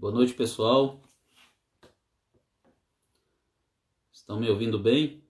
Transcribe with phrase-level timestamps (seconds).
[0.00, 0.98] Boa noite, pessoal.
[4.10, 5.22] Estão me ouvindo bem?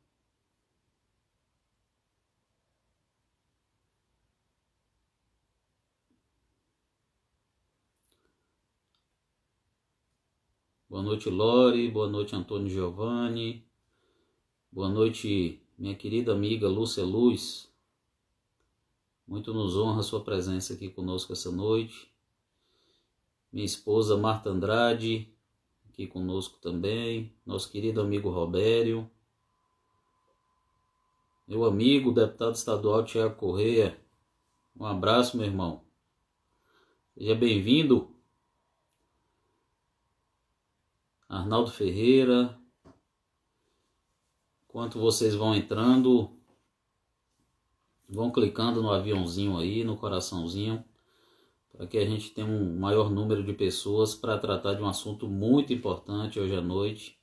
[10.88, 11.90] Boa noite, Lore.
[11.90, 13.66] Boa noite, Antônio Giovanni.
[14.70, 17.68] Boa noite, minha querida amiga Lúcia Luz.
[19.26, 22.09] Muito nos honra a sua presença aqui conosco essa noite.
[23.52, 25.34] Minha esposa Marta Andrade,
[25.88, 27.34] aqui conosco também.
[27.44, 29.10] Nosso querido amigo Robério.
[31.48, 34.00] Meu amigo, deputado estadual Tiago Correia.
[34.78, 35.82] Um abraço, meu irmão.
[37.18, 38.14] Seja bem-vindo
[41.28, 42.56] Arnaldo Ferreira.
[44.64, 46.30] Enquanto vocês vão entrando,
[48.08, 50.84] vão clicando no aviãozinho aí, no coraçãozinho,
[51.80, 55.26] para que a gente tenha um maior número de pessoas para tratar de um assunto
[55.26, 57.18] muito importante hoje à noite,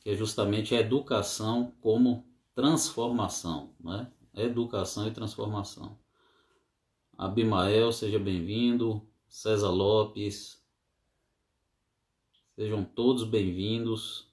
[0.00, 4.10] que é justamente a educação como transformação, né?
[4.34, 5.98] Educação e transformação.
[7.18, 9.06] Abimael, seja bem-vindo.
[9.28, 10.64] César Lopes,
[12.54, 14.25] Sejam todos bem-vindos.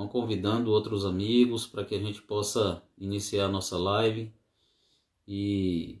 [0.00, 4.32] Vão convidando outros amigos para que a gente possa iniciar a nossa live
[5.28, 5.98] e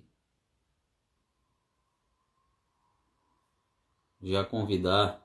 [4.22, 5.22] já convidar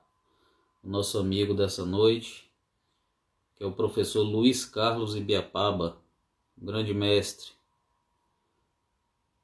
[0.84, 2.52] o nosso amigo dessa noite,
[3.54, 5.96] que é o professor Luiz Carlos Ibiapaba,
[6.54, 7.52] grande mestre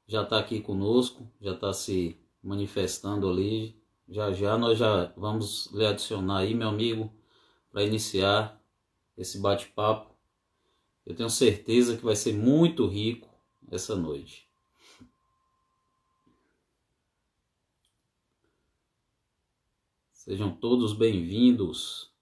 [0.05, 3.75] já está aqui conosco, já está se manifestando ali.
[4.07, 7.11] Já já nós já vamos lhe adicionar aí, meu amigo,
[7.71, 8.62] para iniciar
[9.17, 10.13] esse bate-papo.
[11.05, 13.29] Eu tenho certeza que vai ser muito rico
[13.71, 14.49] essa noite.
[20.13, 22.13] Sejam todos bem-vindos.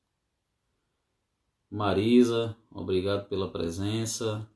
[1.69, 4.49] Marisa, obrigado pela presença.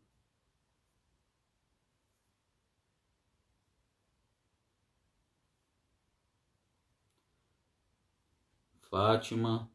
[8.89, 9.69] Fátima.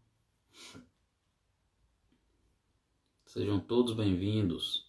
[3.32, 4.84] Sejam todos bem-vindos.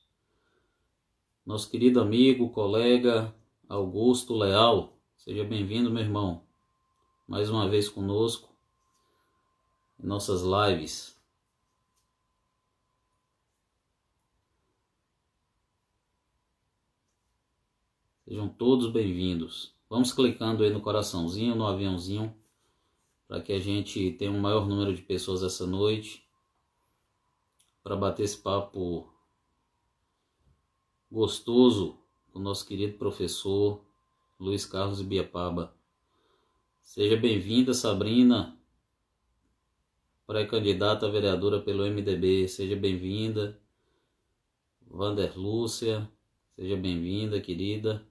[1.46, 3.32] Nosso querido amigo, colega
[3.70, 6.42] Augusto Leal, seja bem-vindo, meu irmão.
[7.28, 8.50] Mais uma vez conosco
[10.00, 11.16] em nossas lives.
[18.28, 19.76] Sejam todos bem-vindos.
[19.88, 22.36] Vamos clicando aí no coraçãozinho, no aviãozinho
[23.28, 26.21] para que a gente tenha um maior número de pessoas essa noite
[27.84, 29.12] para bater esse papo
[31.12, 31.98] gostoso
[32.32, 33.84] com o nosso querido professor
[34.40, 35.76] Luiz Carlos Ibiapaba.
[36.82, 38.58] Seja bem-vinda, Sabrina,
[40.26, 42.48] pré-candidata a vereadora pelo MDB.
[42.48, 43.60] Seja bem-vinda.
[44.88, 46.10] Vander Lúcia,
[46.56, 48.06] seja bem-vinda, querida.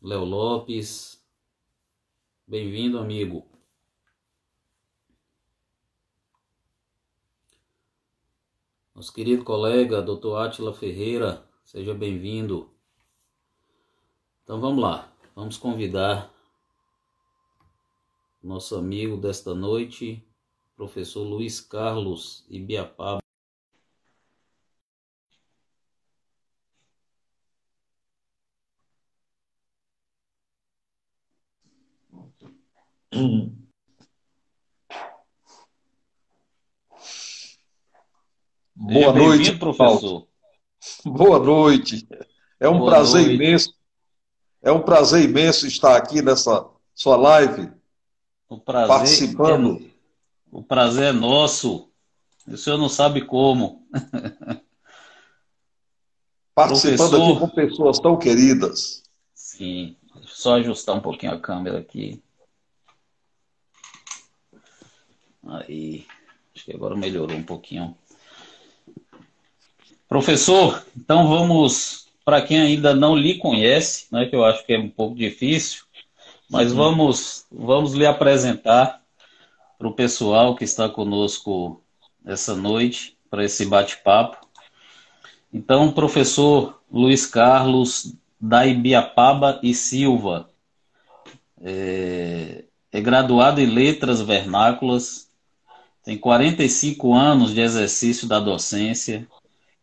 [0.00, 1.18] Léo Lopes,
[2.48, 3.46] Bem-vindo, amigo.
[8.98, 10.34] Nosso querido colega, Dr.
[10.34, 12.68] Átila Ferreira, seja bem-vindo.
[14.42, 16.34] Então vamos lá, vamos convidar
[18.42, 20.20] nosso amigo desta noite,
[20.74, 23.22] professor Luiz Carlos Ibiapaba.
[38.80, 40.28] Boa noite, professor.
[41.04, 42.08] Boa noite.
[42.60, 43.34] É um Boa prazer noite.
[43.34, 43.74] imenso.
[44.62, 46.64] É um prazer imenso estar aqui nessa
[46.94, 47.72] sua live.
[48.48, 49.82] O prazer participando.
[49.82, 49.90] É,
[50.52, 51.90] o prazer é nosso.
[52.46, 53.84] O senhor não sabe como.
[56.54, 57.30] participando Professor...
[57.32, 59.02] aqui com pessoas tão queridas.
[59.34, 59.96] Sim.
[60.22, 62.22] Só ajustar um pouquinho a câmera aqui.
[65.44, 66.06] Aí,
[66.54, 67.96] acho que agora melhorou um pouquinho.
[70.08, 74.78] Professor, então vamos, para quem ainda não lhe conhece, né, que eu acho que é
[74.78, 75.84] um pouco difícil,
[76.48, 76.76] mas uhum.
[76.78, 79.02] vamos, vamos lhe apresentar
[79.76, 81.82] para o pessoal que está conosco
[82.24, 84.38] essa noite, para esse bate-papo.
[85.52, 90.48] Então, professor Luiz Carlos da Ibiapaba e Silva,
[91.60, 95.28] é, é graduado em Letras Vernáculas
[96.08, 99.28] tem 45 anos de exercício da docência.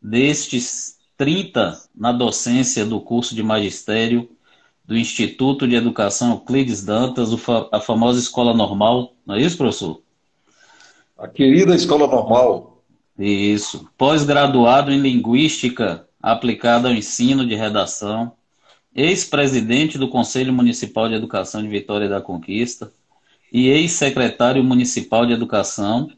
[0.07, 4.29] Destes, 30 na docência do curso de magistério
[4.85, 7.29] do Instituto de Educação Euclides Dantas,
[7.71, 9.99] a famosa Escola Normal, não é isso, professor?
[11.17, 12.83] A querida Escola Normal.
[13.17, 13.89] Isso.
[13.97, 18.33] Pós-graduado em Linguística aplicada ao ensino de redação,
[18.93, 22.91] ex-presidente do Conselho Municipal de Educação de Vitória da Conquista
[23.51, 26.11] e ex-secretário municipal de Educação,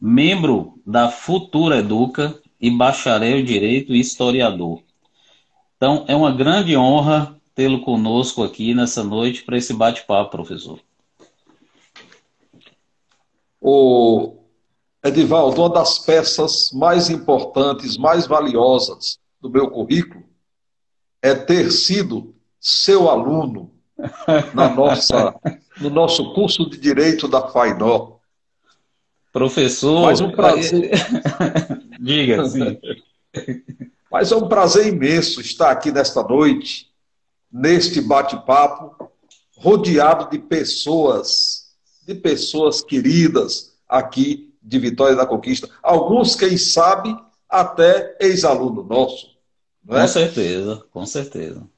[0.00, 4.80] membro da Futura Educa e bacharel em Direito e historiador.
[5.76, 10.78] Então, é uma grande honra tê-lo conosco aqui nessa noite para esse bate-papo, professor.
[13.60, 14.36] O
[15.02, 20.22] Edivaldo, uma das peças mais importantes, mais valiosas do meu currículo
[21.20, 23.72] é ter sido seu aluno
[24.54, 25.34] na nossa,
[25.80, 28.18] no nosso curso de Direito da FAINó.
[29.32, 30.02] Professor.
[30.02, 30.92] Mais um prazer.
[32.02, 32.78] Diga, sim.
[34.10, 36.92] Mas é um prazer imenso estar aqui nesta noite
[37.52, 39.10] neste bate-papo,
[39.58, 41.74] rodeado de pessoas,
[42.06, 45.68] de pessoas queridas aqui de Vitória da Conquista.
[45.82, 47.14] Alguns, quem sabe,
[47.48, 49.36] até ex-aluno nosso.
[49.88, 50.00] É?
[50.00, 51.68] Com certeza, com certeza.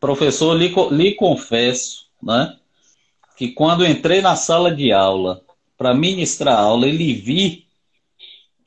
[0.00, 2.56] Professor, lhe, lhe confesso, né,
[3.36, 5.42] que quando entrei na sala de aula
[5.76, 7.66] para ministrar aula e lhe vi,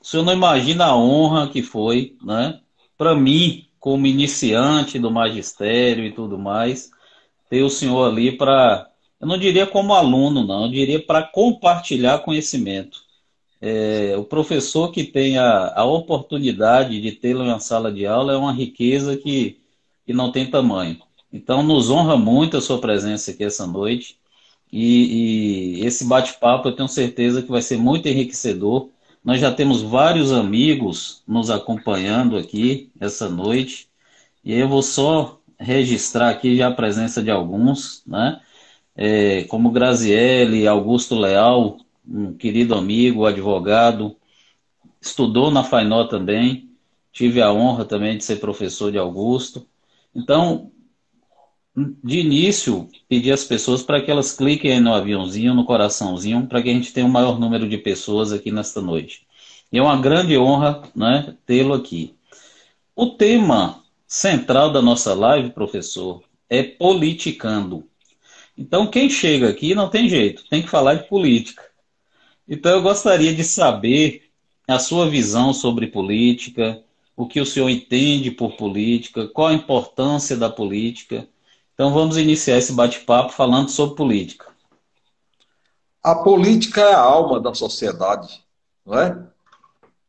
[0.01, 2.59] o senhor não imagina a honra que foi, né,
[2.97, 6.91] para mim, como iniciante do magistério e tudo mais,
[7.49, 8.89] ter o senhor ali para,
[9.19, 12.99] eu não diria como aluno, não, eu diria para compartilhar conhecimento.
[13.61, 18.33] É, o professor que tem a, a oportunidade de tê-lo em uma sala de aula
[18.33, 19.59] é uma riqueza que,
[20.05, 20.99] que não tem tamanho.
[21.31, 24.17] Então, nos honra muito a sua presença aqui essa noite.
[24.71, 28.89] E, e esse bate-papo eu tenho certeza que vai ser muito enriquecedor
[29.23, 33.87] nós já temos vários amigos nos acompanhando aqui essa noite.
[34.43, 38.41] E eu vou só registrar aqui já a presença de alguns, né?
[38.95, 41.77] É, como Graziele, Augusto Leal,
[42.07, 44.15] um querido amigo, advogado,
[44.99, 46.69] estudou na FAINó também,
[47.11, 49.67] tive a honra também de ser professor de Augusto.
[50.13, 50.70] Então,
[51.75, 56.69] de início, pedir às pessoas para que elas cliquem no aviãozinho, no coraçãozinho, para que
[56.69, 59.25] a gente tenha o um maior número de pessoas aqui nesta noite.
[59.71, 62.13] E é uma grande honra né, tê-lo aqui.
[62.93, 67.87] O tema central da nossa live, professor, é politicando.
[68.57, 71.63] Então, quem chega aqui não tem jeito, tem que falar de política.
[72.47, 74.29] Então, eu gostaria de saber
[74.67, 76.83] a sua visão sobre política,
[77.15, 81.27] o que o senhor entende por política, qual a importância da política
[81.81, 84.45] então vamos iniciar esse bate-papo falando sobre política.
[86.03, 88.45] A política é a alma da sociedade,
[88.85, 89.17] não é?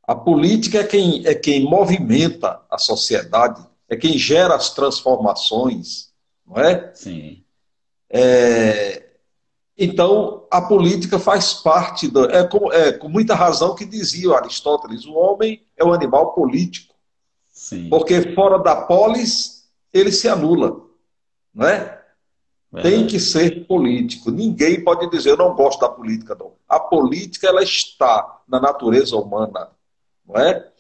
[0.07, 6.11] A política é quem, é quem movimenta a sociedade, é quem gera as transformações,
[6.47, 6.93] não é?
[6.95, 7.43] Sim.
[8.11, 9.07] É,
[9.79, 15.07] então, a política faz parte, do, é, com, é com muita razão que dizia Aristóteles,
[15.07, 16.95] o homem é um animal político.
[17.51, 17.89] Sim.
[17.89, 20.92] Porque fora da polis, ele se anula
[21.55, 22.03] não é?
[22.81, 24.31] Tem que ser político.
[24.31, 26.55] Ninguém pode dizer eu não gosto da política, não.
[26.67, 29.71] A política ela está na natureza humana,
[30.27, 30.71] não é?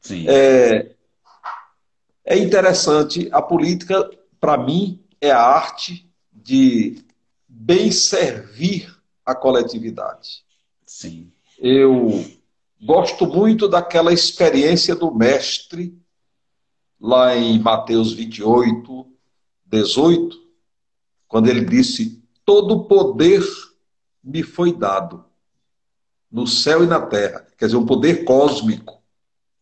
[0.00, 0.24] Sim.
[0.28, 0.94] É,
[2.24, 3.28] é interessante.
[3.32, 4.08] A política,
[4.40, 7.02] para mim, é a arte de
[7.48, 8.94] bem servir
[9.26, 10.44] a coletividade.
[10.86, 11.32] Sim.
[11.58, 12.24] Eu
[12.80, 15.96] gosto muito daquela experiência do mestre
[17.00, 19.11] lá em Mateus 28,
[19.72, 20.38] 18,
[21.26, 23.42] quando ele disse: Todo poder
[24.22, 25.24] me foi dado,
[26.30, 27.46] no céu e na terra.
[27.56, 29.02] Quer dizer, um poder cósmico.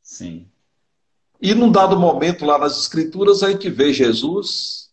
[0.02, 0.48] Sim.
[1.40, 4.90] E num dado momento lá nas Escrituras, a gente vê Jesus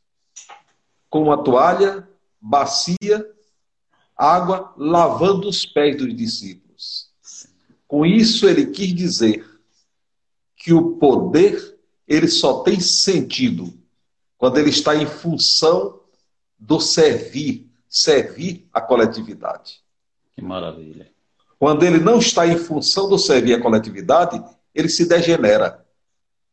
[1.09, 2.07] com uma toalha,
[2.39, 3.25] bacia,
[4.15, 7.09] água, lavando os pés dos discípulos.
[7.87, 9.45] Com isso, ele quis dizer
[10.55, 13.73] que o poder ele só tem sentido
[14.37, 16.01] quando ele está em função
[16.57, 19.81] do servir, servir a coletividade.
[20.35, 21.11] Que maravilha.
[21.59, 25.85] Quando ele não está em função do servir a coletividade, ele se degenera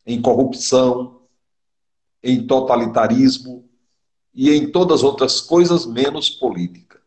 [0.06, 1.20] em corrupção,
[2.22, 3.68] em totalitarismo
[4.34, 7.00] e em todas as outras coisas menos política.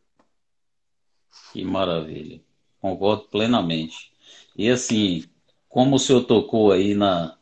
[1.52, 2.40] Que maravilha.
[2.80, 4.12] Concordo plenamente.
[4.56, 5.26] E assim,
[5.68, 7.37] como o senhor tocou aí na,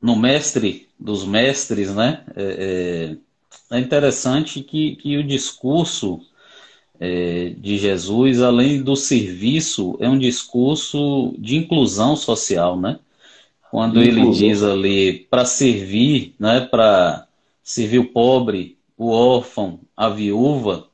[0.00, 2.24] no mestre dos mestres, né?
[2.36, 3.16] É,
[3.70, 6.20] é, é interessante que, que o discurso
[6.98, 12.98] é, de Jesus, além do serviço, é um discurso de inclusão social, né?
[13.70, 17.26] quando ele diz ali para servir, né, para
[17.62, 20.88] servir o pobre, o órfão, a viúva,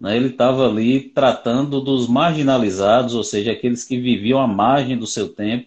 [0.00, 5.06] né, ele estava ali tratando dos marginalizados, ou seja, aqueles que viviam à margem do
[5.06, 5.66] seu tempo,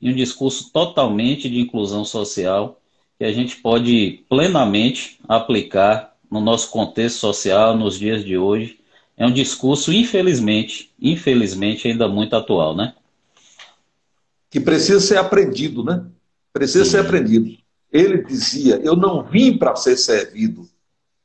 [0.00, 2.80] em um discurso totalmente de inclusão social
[3.18, 8.78] que a gente pode plenamente aplicar no nosso contexto social nos dias de hoje.
[9.16, 12.94] É um discurso, infelizmente, infelizmente ainda muito atual, né?
[14.48, 16.06] Que precisa ser aprendido, né?
[16.52, 16.90] Precisa Sim.
[16.92, 17.58] ser aprendido.
[17.92, 20.68] Ele dizia: Eu não vim para ser servido,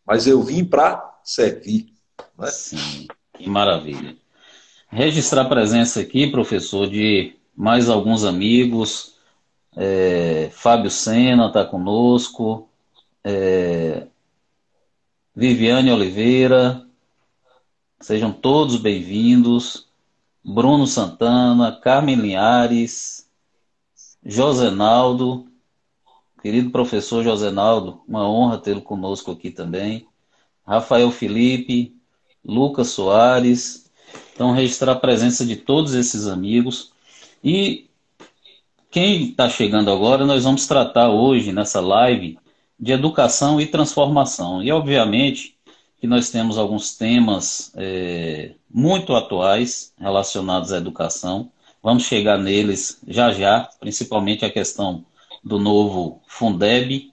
[0.05, 1.93] mas eu vim para servir.
[2.37, 2.47] Né?
[2.47, 4.15] Sim, que maravilha.
[4.89, 9.15] Registrar a presença aqui, professor, de mais alguns amigos.
[9.75, 12.67] É, Fábio Sena está conosco.
[13.23, 14.07] É,
[15.35, 16.85] Viviane Oliveira.
[17.99, 19.87] Sejam todos bem-vindos.
[20.43, 23.29] Bruno Santana, Carmen Linhares,
[24.25, 25.47] Josenaldo,
[26.41, 30.05] querido professor Josenaldo, uma honra tê-lo conosco aqui também.
[30.67, 31.95] Rafael Felipe,
[32.43, 33.89] Lucas Soares.
[34.33, 36.92] Então, registrar a presença de todos esses amigos.
[37.43, 37.89] E
[38.89, 42.37] quem está chegando agora, nós vamos tratar hoje nessa live
[42.79, 44.63] de educação e transformação.
[44.63, 45.57] E, obviamente,
[45.99, 51.51] que nós temos alguns temas é, muito atuais relacionados à educação.
[51.81, 55.05] Vamos chegar neles já já, principalmente a questão
[55.43, 57.11] do novo Fundeb,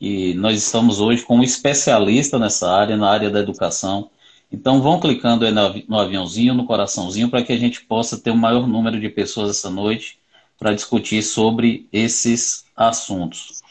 [0.00, 4.10] e nós estamos hoje com um especialista nessa área, na área da educação.
[4.52, 5.52] Então vão clicando aí
[5.88, 9.08] no aviãozinho, no coraçãozinho, para que a gente possa ter o um maior número de
[9.08, 10.18] pessoas essa noite
[10.58, 13.62] para discutir sobre esses assuntos.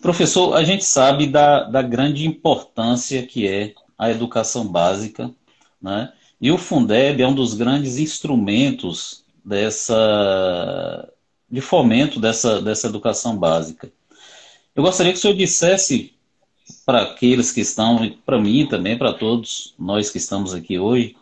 [0.00, 5.30] Professor, a gente sabe da, da grande importância que é a educação básica,
[5.80, 6.12] né?
[6.40, 11.08] E o Fundeb é um dos grandes instrumentos dessa
[11.50, 13.90] de fomento dessa, dessa educação básica.
[14.76, 16.14] Eu gostaria que o senhor dissesse
[16.88, 21.14] para aqueles que estão, para mim também, para todos nós que estamos aqui hoje,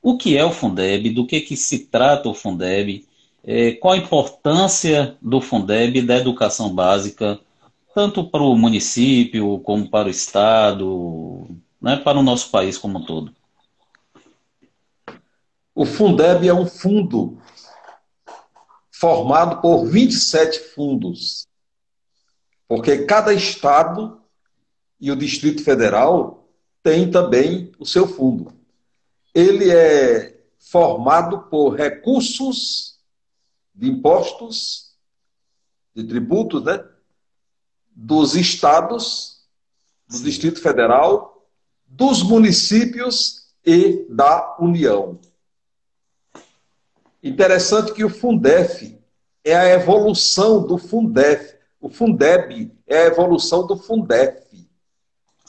[0.00, 3.04] o que é o Fundeb, do que, que se trata o Fundeb,
[3.42, 7.40] é, qual a importância do Fundeb da educação básica,
[7.92, 13.04] tanto para o município como para o Estado, né, para o nosso país como um
[13.04, 13.34] todo.
[15.74, 17.36] O Fundeb é um fundo
[18.92, 21.48] formado por 27 fundos,
[22.68, 24.19] porque cada estado
[25.00, 26.48] e o Distrito Federal
[26.82, 28.52] tem também o seu fundo.
[29.34, 32.98] Ele é formado por recursos
[33.74, 34.94] de impostos,
[35.94, 36.84] de tributos, né?
[37.94, 39.44] dos estados,
[40.08, 40.22] do.
[40.22, 41.46] Distrito Federal,
[41.86, 45.18] dos municípios e da União.
[47.22, 48.98] Interessante que o Fundef
[49.44, 51.54] é a evolução do Fundef.
[51.80, 54.40] O Fundeb é a evolução do Fundef.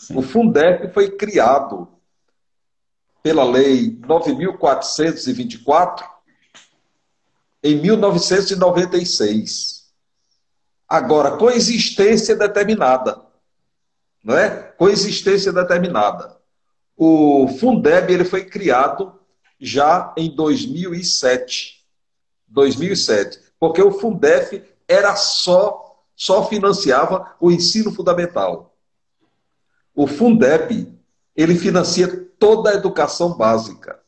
[0.02, 0.18] Sim.
[0.18, 1.88] O Fundef foi criado
[3.22, 6.04] pela Lei 9.424
[7.64, 9.92] em 1996.
[10.90, 13.22] Agora, com existência determinada.
[14.24, 14.50] Não é?
[14.50, 16.36] Com existência determinada.
[16.98, 19.14] O Fundeb ele foi criado
[19.60, 21.86] já em 2007.
[22.48, 23.40] 2007.
[23.60, 28.71] Porque o Fundef era só, só financiava o ensino fundamental.
[29.94, 30.92] O Fundeb,
[31.36, 32.08] ele financia
[32.40, 34.00] toda a educação básica.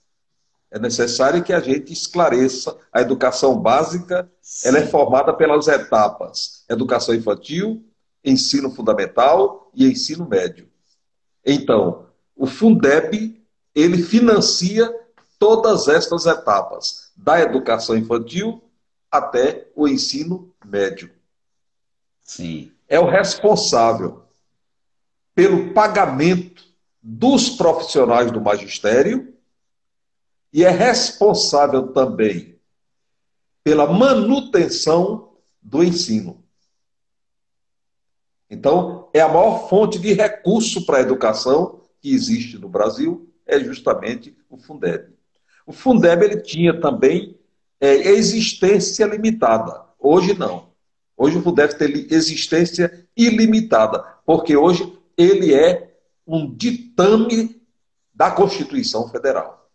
[0.71, 4.69] É necessário que a gente esclareça a educação básica, Sim.
[4.69, 7.85] ela é formada pelas etapas: educação infantil,
[8.23, 10.67] ensino fundamental e ensino médio.
[11.45, 13.39] Então, o Fundeb,
[13.75, 14.91] ele financia
[15.37, 18.63] todas estas etapas, da educação infantil
[19.11, 21.11] até o ensino médio.
[22.23, 22.71] Sim.
[22.87, 24.23] É o responsável
[25.35, 26.63] pelo pagamento
[27.01, 29.33] dos profissionais do magistério
[30.51, 32.59] e é responsável também
[33.63, 36.43] pela manutenção do ensino.
[38.49, 43.59] Então, é a maior fonte de recurso para a educação que existe no Brasil, é
[43.59, 45.11] justamente o Fundeb.
[45.65, 47.39] O Fundeb ele tinha também
[47.79, 49.83] é, existência limitada.
[49.97, 50.69] Hoje não.
[51.17, 57.61] Hoje o Fundeb tem existência ilimitada, porque hoje ele é um ditame
[58.13, 59.69] da Constituição Federal.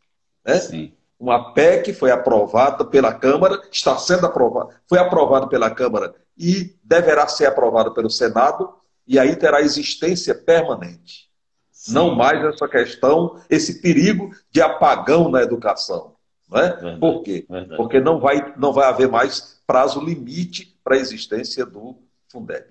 [0.44, 0.58] Né?
[0.58, 0.92] Sim.
[1.18, 7.26] Uma PEC foi aprovada pela Câmara, está sendo aprovada, foi aprovada pela Câmara e deverá
[7.26, 8.72] ser aprovada pelo Senado,
[9.06, 11.28] e aí terá existência permanente.
[11.72, 11.92] Sim.
[11.94, 16.14] Não mais essa questão, esse perigo de apagão na educação.
[16.48, 16.70] Não é?
[16.70, 17.46] Verdade, Por quê?
[17.48, 17.76] Verdade.
[17.76, 21.96] Porque não vai, não vai haver mais prazo limite para a existência do
[22.28, 22.64] Fundeb.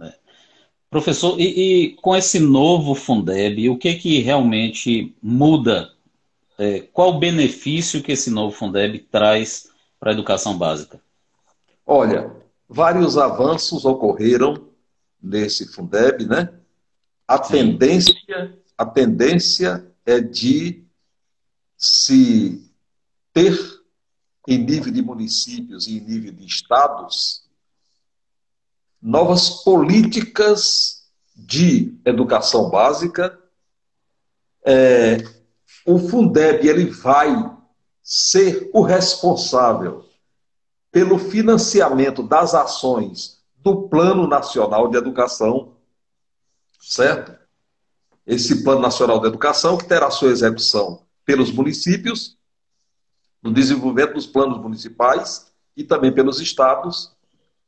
[0.00, 0.14] É.
[0.92, 5.90] Professor, e, e, com esse novo Fundeb, o que que realmente muda?
[6.58, 11.00] É, qual o benefício que esse novo Fundeb traz para a educação básica?
[11.86, 12.30] Olha,
[12.68, 14.68] vários avanços ocorreram
[15.20, 16.52] nesse Fundeb, né?
[17.26, 20.84] A tendência, a tendência é de
[21.74, 22.70] se
[23.32, 23.58] ter
[24.46, 27.41] em nível de municípios e em nível de estados
[29.02, 31.02] novas políticas
[31.34, 33.38] de educação básica.
[34.64, 35.18] É,
[35.84, 37.50] o Fundeb ele vai
[38.02, 40.04] ser o responsável
[40.92, 45.76] pelo financiamento das ações do Plano Nacional de Educação,
[46.80, 47.34] certo?
[48.26, 52.36] Esse Plano Nacional de Educação que terá sua execução pelos municípios,
[53.42, 57.11] no desenvolvimento dos planos municipais e também pelos estados,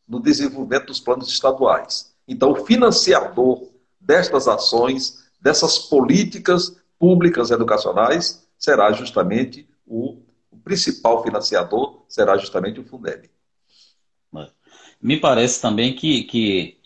[0.08, 2.14] no desenvolvimento dos planos estaduais.
[2.26, 3.68] Então, o financiador
[4.00, 10.18] destas ações, dessas políticas públicas educacionais, será justamente o,
[10.50, 13.28] o principal financiador, será justamente o Fundeb.
[15.04, 16.78] Me parece também que, que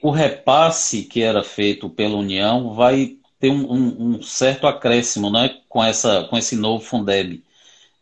[0.00, 5.58] o repasse que era feito pela União vai ter um, um, um certo acréscimo né,
[5.68, 7.42] com, essa, com esse novo Fundeb.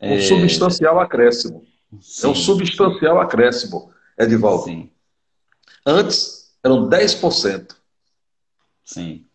[0.03, 0.21] Um é...
[0.21, 1.65] substancial acréscimo.
[1.99, 2.27] Sim.
[2.27, 4.65] É um substancial acréscimo, Edivaldo.
[4.65, 4.91] Sim.
[5.87, 7.75] Antes eram 10%.
[8.85, 9.27] Sim.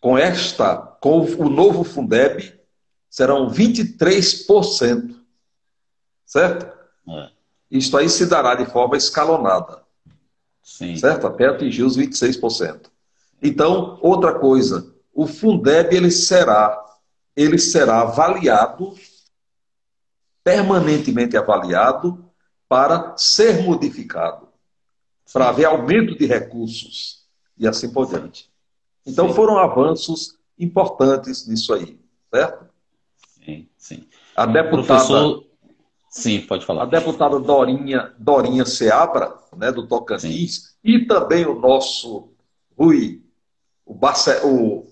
[0.00, 2.58] Com esta, com o novo Fundeb,
[3.08, 5.16] serão 23%.
[6.24, 6.66] Certo?
[7.08, 7.30] É.
[7.70, 9.82] Isso aí se dará de forma escalonada.
[10.62, 10.96] Sim.
[10.96, 11.26] Certo?
[11.26, 12.90] Até atingir os 26%.
[13.42, 16.82] Então, outra coisa, o Fundeb ele será,
[17.36, 18.94] ele será avaliado,
[20.44, 22.31] permanentemente avaliado,
[22.72, 24.48] para ser modificado,
[25.30, 27.26] para haver aumento de recursos
[27.58, 28.50] e assim por diante.
[29.04, 29.34] Então sim.
[29.34, 32.00] foram avanços importantes nisso aí,
[32.32, 32.64] certo?
[33.44, 34.08] Sim, sim.
[34.34, 34.86] A deputada.
[34.86, 35.44] Professor...
[36.08, 36.84] Sim, pode falar.
[36.84, 40.68] A deputada Dorinha, Dorinha Seabra, né, do Tocantins, sim.
[40.82, 42.30] e também o nosso
[42.74, 43.22] Rui,
[43.84, 44.86] o, Barce, o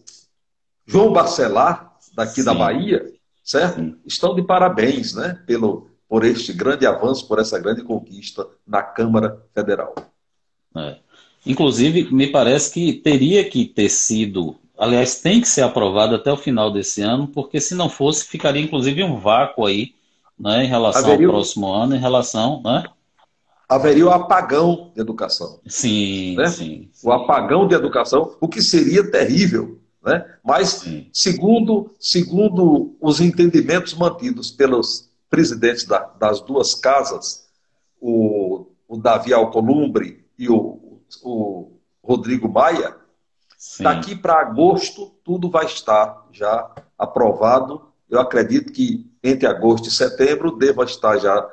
[0.84, 2.44] João Barcelar, daqui sim.
[2.44, 3.10] da Bahia,
[3.42, 3.96] certo?
[4.04, 9.40] Estão de parabéns, né, pelo, por este grande avanço, por essa grande conquista na Câmara
[9.54, 9.94] Federal.
[10.76, 10.96] É.
[11.46, 16.36] Inclusive, me parece que teria que ter sido, aliás, tem que ser aprovado até o
[16.36, 19.94] final desse ano, porque se não fosse, ficaria inclusive um vácuo aí,
[20.36, 22.82] né, em relação haveria, ao próximo ano, em relação, né?
[23.68, 25.60] Haveria o apagão de educação.
[25.68, 26.48] Sim, né?
[26.48, 27.06] sim, sim.
[27.06, 30.24] O apagão de educação, o que seria terrível, né?
[30.44, 37.48] Mas, segundo, segundo os entendimentos mantidos pelos presidentes da, das duas casas,
[38.00, 42.96] o, o Davi Alcolumbre e o, o Rodrigo Maia,
[43.56, 43.84] Sim.
[43.84, 47.82] daqui para agosto tudo vai estar já aprovado.
[48.08, 51.48] Eu acredito que entre agosto e setembro deva estar já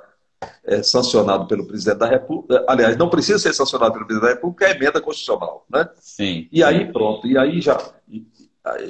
[0.63, 2.65] é, sancionado pelo presidente da República.
[2.67, 5.65] Aliás, não precisa ser sancionado pelo presidente da República, é emenda constitucional.
[5.69, 5.87] Né?
[5.95, 6.47] Sim.
[6.51, 7.77] E aí, pronto, e aí já,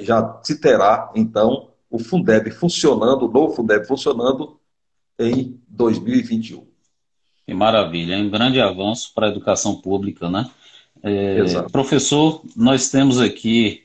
[0.00, 4.57] já se terá, então, o Fundeb funcionando, o novo Fundeb funcionando
[5.18, 6.64] em 2021.
[7.46, 10.50] Que maravilha, é um grande avanço para a educação pública, né?
[11.02, 13.84] É, professor, nós temos aqui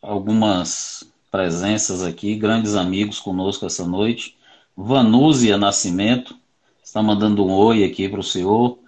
[0.00, 4.36] algumas presenças aqui, grandes amigos conosco essa noite.
[4.76, 6.34] Vanúzia Nascimento
[6.82, 8.78] está mandando um oi aqui para o senhor.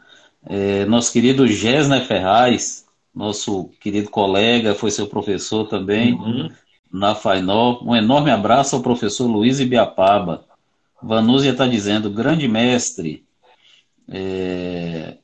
[0.47, 6.51] É, nosso querido Gésner Ferraz, nosso querido colega, foi seu professor também uhum.
[6.93, 7.81] na Fainó.
[7.83, 10.45] Um enorme abraço ao professor Luiz Ibiapaba.
[11.07, 13.27] Vanúzia está dizendo, grande mestre.
[14.09, 15.19] É,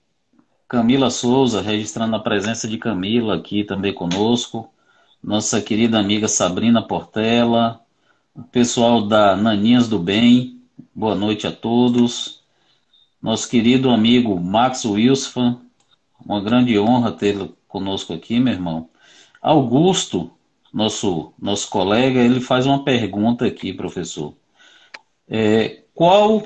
[0.68, 4.70] Camila Souza, registrando a presença de Camila aqui também conosco.
[5.24, 7.80] Nossa querida amiga Sabrina Portela.
[8.34, 10.60] O pessoal da Naninhas do Bem.
[10.94, 12.42] Boa noite a todos.
[13.22, 15.62] Nosso querido amigo Max Wilson.
[16.22, 18.90] Uma grande honra tê-lo conosco aqui, meu irmão.
[19.40, 20.30] Augusto,
[20.74, 24.34] nosso, nosso colega, ele faz uma pergunta aqui, professor.
[25.30, 26.42] É, qual,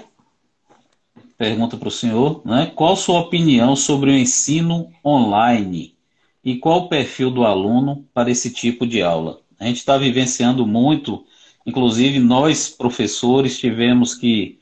[1.38, 5.97] pergunta para o senhor, né, qual sua opinião sobre o ensino online
[6.44, 9.40] e qual o perfil do aluno para esse tipo de aula?
[9.59, 11.25] A gente está vivenciando muito,
[11.64, 14.59] inclusive nós, professores, tivemos que.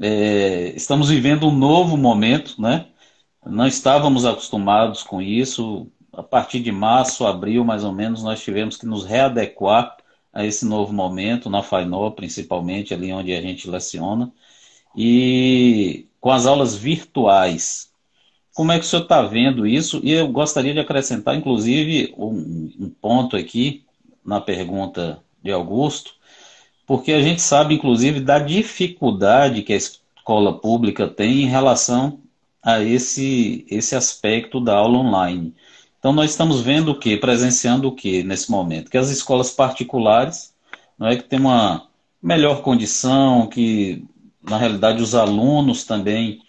[0.00, 2.86] É, estamos vivendo um novo momento, né?
[3.46, 5.86] Não estávamos acostumados com isso.
[6.12, 9.95] A partir de março, abril, mais ou menos, nós tivemos que nos readequar
[10.36, 14.30] a esse novo momento, na FAINO, principalmente, ali onde a gente leciona,
[14.94, 17.90] e com as aulas virtuais.
[18.54, 20.00] como é que o senhor está vendo isso?
[20.04, 23.84] E eu gostaria de acrescentar, inclusive, um, um ponto aqui
[24.24, 26.14] na pergunta de Augusto,
[26.86, 32.20] porque a gente sabe, inclusive, da dificuldade que a escola pública tem em relação
[32.62, 35.54] a esse, esse aspecto da aula online.
[36.06, 37.16] Então, nós estamos vendo o que?
[37.16, 38.88] Presenciando o que nesse momento?
[38.88, 40.54] Que as escolas particulares
[40.96, 41.88] não é que tem uma
[42.22, 44.04] melhor condição, que,
[44.40, 46.42] na realidade, os alunos também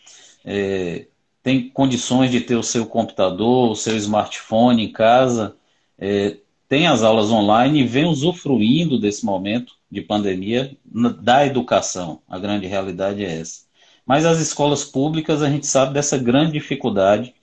[0.45, 1.07] é,
[1.41, 5.55] têm condições de ter o seu computador, o seu smartphone em casa,
[5.97, 6.37] é,
[6.69, 10.77] tem as aulas online e vem usufruindo desse momento de pandemia
[11.19, 12.21] da educação.
[12.29, 13.61] A grande realidade é essa.
[14.05, 17.33] Mas as escolas públicas, a gente sabe dessa grande dificuldade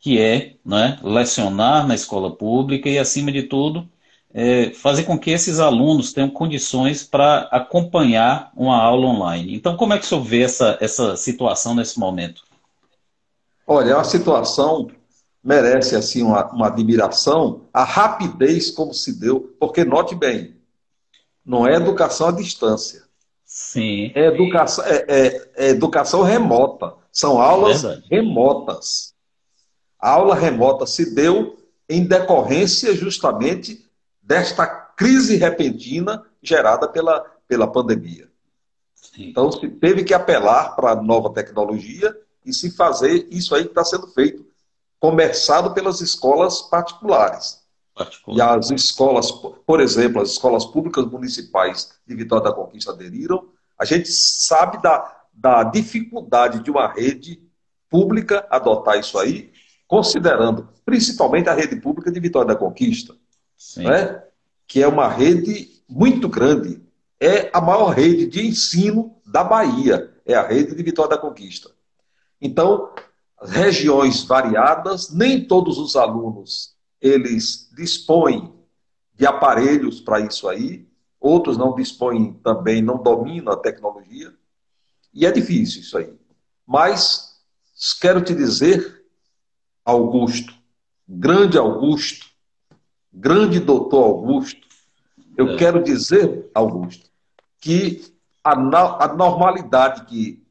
[0.00, 3.88] que é né, lecionar na escola pública e, acima de tudo,
[4.32, 9.54] é, fazer com que esses alunos tenham condições para acompanhar uma aula online.
[9.54, 12.42] Então, como é que o senhor vê essa, essa situação nesse momento?
[13.66, 14.88] Olha, é uma situação
[15.42, 20.56] merece assim uma, uma admiração, a rapidez como se deu, porque note bem,
[21.44, 23.02] não é educação à distância.
[23.44, 24.12] Sim.
[24.14, 26.94] É educação, é, é, é educação remota.
[27.10, 28.06] São aulas Verdade.
[28.10, 29.14] remotas.
[29.98, 31.58] A aula remota se deu
[31.88, 33.86] em decorrência justamente
[34.22, 38.28] desta crise repentina gerada pela, pela pandemia.
[38.94, 39.30] Sim.
[39.30, 43.70] Então, se teve que apelar para a nova tecnologia e se fazer isso aí que
[43.70, 44.46] está sendo feito
[45.00, 47.62] começado pelas escolas particulares.
[47.94, 48.36] Particular.
[48.36, 53.48] E as escolas, por exemplo, as escolas públicas municipais de Vitória da Conquista aderiram.
[53.78, 57.42] A gente sabe da, da dificuldade de uma rede
[57.88, 59.52] pública adotar isso aí,
[59.88, 63.16] considerando principalmente a rede pública de Vitória da Conquista,
[63.78, 64.22] né?
[64.66, 66.80] que é uma rede muito grande.
[67.18, 71.70] É a maior rede de ensino da Bahia, é a rede de Vitória da Conquista.
[72.40, 72.92] Então,
[73.42, 78.52] regiões variadas, nem todos os alunos eles dispõem
[79.14, 80.86] de aparelhos para isso aí,
[81.20, 84.32] outros não dispõem também, não dominam a tecnologia,
[85.12, 86.12] e é difícil isso aí.
[86.66, 87.40] Mas
[88.00, 88.97] quero te dizer,
[89.88, 90.52] Augusto,
[91.08, 92.26] grande Augusto,
[93.10, 94.66] grande doutor Augusto,
[95.34, 95.56] eu é.
[95.56, 97.08] quero dizer, Augusto,
[97.58, 100.46] que a, a normalidade que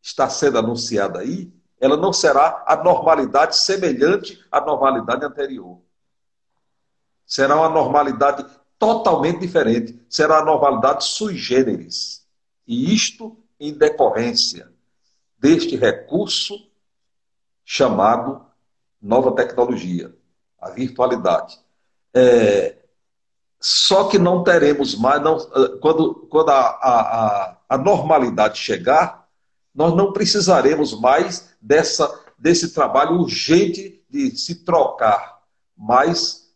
[0.00, 5.82] está sendo anunciada aí ela não será a normalidade semelhante à normalidade anterior.
[7.26, 8.46] Será uma normalidade
[8.78, 10.02] totalmente diferente.
[10.08, 12.26] Será a normalidade sui generis.
[12.66, 14.72] E isto em decorrência
[15.38, 16.54] deste recurso
[17.62, 18.53] chamado
[19.04, 20.14] nova tecnologia,
[20.58, 21.58] a virtualidade.
[22.14, 22.76] É,
[23.60, 25.38] só que não teremos mais, não,
[25.80, 29.28] quando, quando a, a, a normalidade chegar,
[29.74, 35.42] nós não precisaremos mais dessa, desse trabalho urgente de se trocar.
[35.76, 36.50] Mas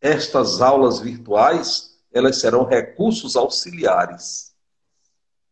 [0.00, 4.54] estas aulas virtuais, elas serão recursos auxiliares.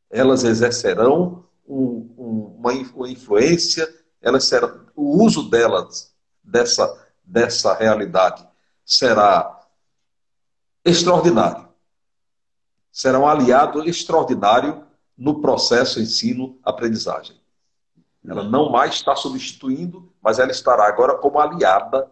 [0.08, 3.86] Elas exercerão um, um, uma, uma influência,
[4.20, 6.11] elas serão, o uso delas,
[6.42, 8.46] dessa, dessa realidade,
[8.84, 9.60] será
[10.84, 11.68] extraordinário.
[12.90, 14.84] Será um aliado extraordinário
[15.16, 17.40] no processo ensino-aprendizagem.
[18.26, 22.10] Ela não mais está substituindo, mas ela estará agora como aliada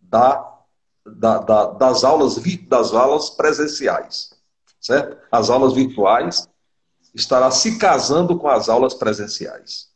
[0.00, 0.58] da,
[1.04, 2.36] da, da, das, aulas,
[2.68, 4.32] das aulas presenciais.
[4.80, 5.16] Certo?
[5.30, 6.48] As aulas virtuais
[7.14, 9.91] estará se casando com as aulas presenciais.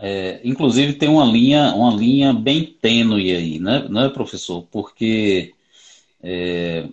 [0.00, 4.66] É, é inclusive tem uma linha, uma linha bem tênue aí, né, não é, professor?
[4.70, 5.54] Porque
[6.22, 6.88] é,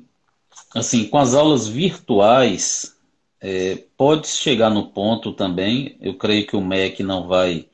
[0.76, 2.96] assim, com as aulas virtuais,
[3.42, 7.66] é, pode chegar no ponto também, eu creio que o MEC não vai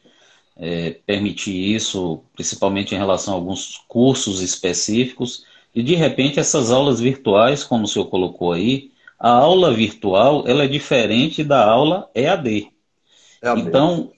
[0.58, 7.00] é, permitir isso, principalmente em relação a alguns cursos específicos, e de repente essas aulas
[7.00, 12.70] virtuais, como o senhor colocou aí, a aula virtual ela é diferente da aula EAD.
[13.42, 13.62] EAD.
[13.62, 14.12] Então,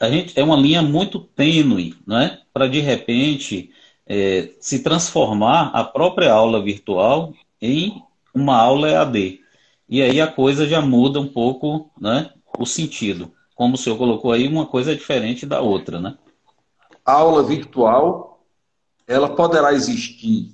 [0.00, 2.40] a gente é uma linha muito tênue, né?
[2.52, 3.70] Para de repente
[4.06, 8.02] é, se transformar a própria aula virtual em
[8.34, 9.40] uma aula EAD.
[9.88, 13.32] E aí a coisa já muda um pouco né, o sentido.
[13.54, 16.18] Como o senhor colocou aí, uma coisa é diferente da outra, né?
[17.04, 18.42] A aula virtual,
[19.06, 20.52] ela poderá existir,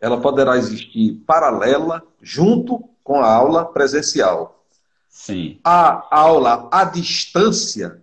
[0.00, 4.57] ela poderá existir paralela junto com a aula presencial.
[5.08, 5.58] Sim.
[5.64, 8.02] A aula à distância,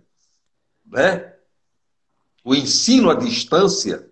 [0.84, 1.34] né?
[2.44, 4.08] O ensino à distância,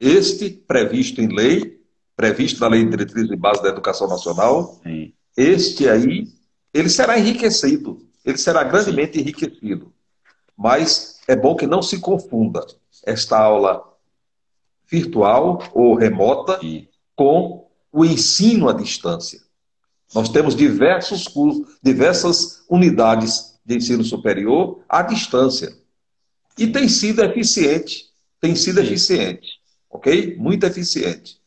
[0.00, 1.80] este previsto em lei,
[2.16, 5.12] previsto na Lei de Diretrizes e Base da Educação Nacional, Sim.
[5.36, 6.28] este aí,
[6.72, 9.20] ele será enriquecido, ele será grandemente Sim.
[9.20, 9.92] enriquecido.
[10.56, 12.66] Mas é bom que não se confunda
[13.04, 13.84] esta aula
[14.90, 16.88] virtual ou remota Sim.
[17.14, 19.45] com o ensino à distância.
[20.14, 25.76] Nós temos diversos cursos, diversas unidades de ensino superior à distância.
[26.56, 28.06] E tem sido eficiente,
[28.40, 28.86] tem sido Sim.
[28.86, 30.36] eficiente, ok?
[30.36, 31.38] Muito eficiente.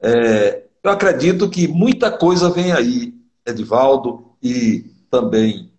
[0.00, 5.72] É, eu acredito que muita coisa vem aí, Edivaldo e também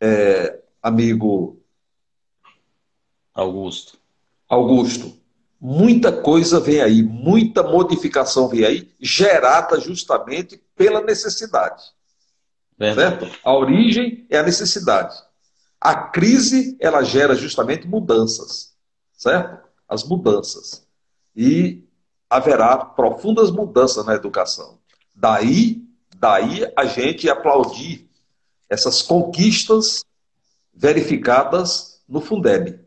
[0.00, 1.58] é, amigo
[3.32, 3.98] Augusto.
[4.48, 5.16] Augusto.
[5.60, 11.82] Muita coisa vem aí, muita modificação vem aí, gerada justamente pela necessidade.
[12.78, 13.30] Certo?
[13.42, 15.16] A origem é a necessidade.
[15.80, 18.74] A crise, ela gera justamente mudanças.
[19.12, 19.66] Certo?
[19.88, 20.86] As mudanças.
[21.34, 21.84] E
[22.28, 24.78] haverá profundas mudanças na educação.
[25.14, 25.82] Daí,
[26.16, 28.08] daí a gente aplaudir
[28.68, 30.04] essas conquistas
[30.74, 32.78] verificadas no Fundeb.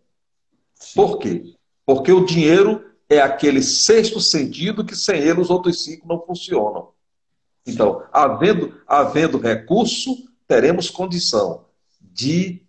[0.93, 1.55] Por quê?
[1.85, 6.89] Porque o dinheiro é aquele sexto sentido que sem ele os outros cinco não funcionam.
[7.69, 11.65] Então, havendo, havendo recurso, teremos condição
[12.01, 12.61] de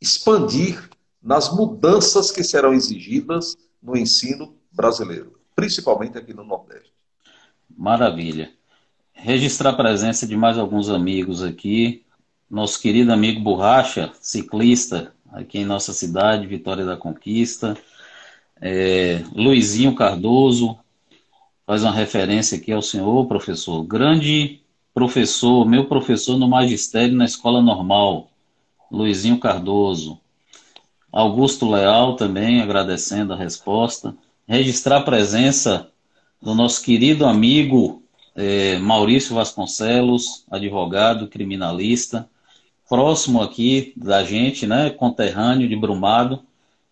[0.00, 0.90] expandir
[1.22, 6.92] nas mudanças que serão exigidas no ensino brasileiro, principalmente aqui no Nordeste.
[7.76, 8.52] Maravilha.
[9.12, 12.04] Registrar a presença de mais alguns amigos aqui.
[12.50, 17.76] Nosso querido amigo Borracha, ciclista, aqui em nossa cidade, Vitória da Conquista.
[18.60, 20.78] É, Luizinho Cardoso,
[21.66, 23.82] faz uma referência aqui ao senhor, professor.
[23.84, 24.60] Grande
[24.92, 28.30] professor, meu professor no magistério na escola normal,
[28.90, 30.20] Luizinho Cardoso.
[31.10, 34.14] Augusto Leal também agradecendo a resposta.
[34.46, 35.88] Registrar a presença
[36.40, 38.02] do nosso querido amigo
[38.34, 42.28] é, Maurício Vasconcelos, advogado, criminalista,
[42.88, 46.42] próximo aqui da gente, né, conterrâneo de Brumado.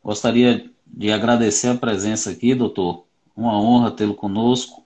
[0.02, 3.04] Gostaria de agradecer a presença aqui, doutor.
[3.36, 4.84] Uma honra tê-lo conosco.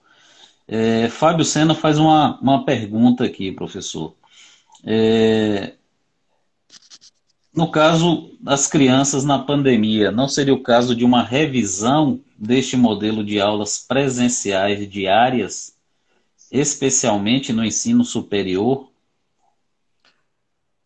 [0.67, 4.13] É, Fábio Sena faz uma, uma pergunta aqui, professor.
[4.83, 5.73] É,
[7.57, 13.23] no caso das crianças na pandemia, não seria o caso de uma revisão deste modelo
[13.23, 15.75] de aulas presenciais diárias,
[16.51, 18.91] especialmente no ensino superior?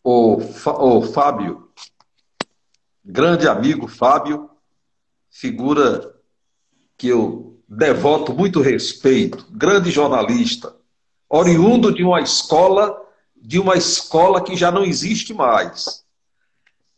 [0.02, 1.70] O, o Fábio,
[3.04, 4.48] grande amigo Fábio,
[5.30, 6.14] figura
[6.96, 10.76] que eu devoto muito respeito, grande jornalista,
[11.28, 13.00] oriundo de uma escola,
[13.34, 16.04] de uma escola que já não existe mais.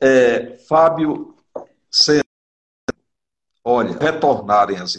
[0.01, 1.37] É, Fábio
[1.91, 2.25] Senna,
[3.63, 4.99] olha, retornarem as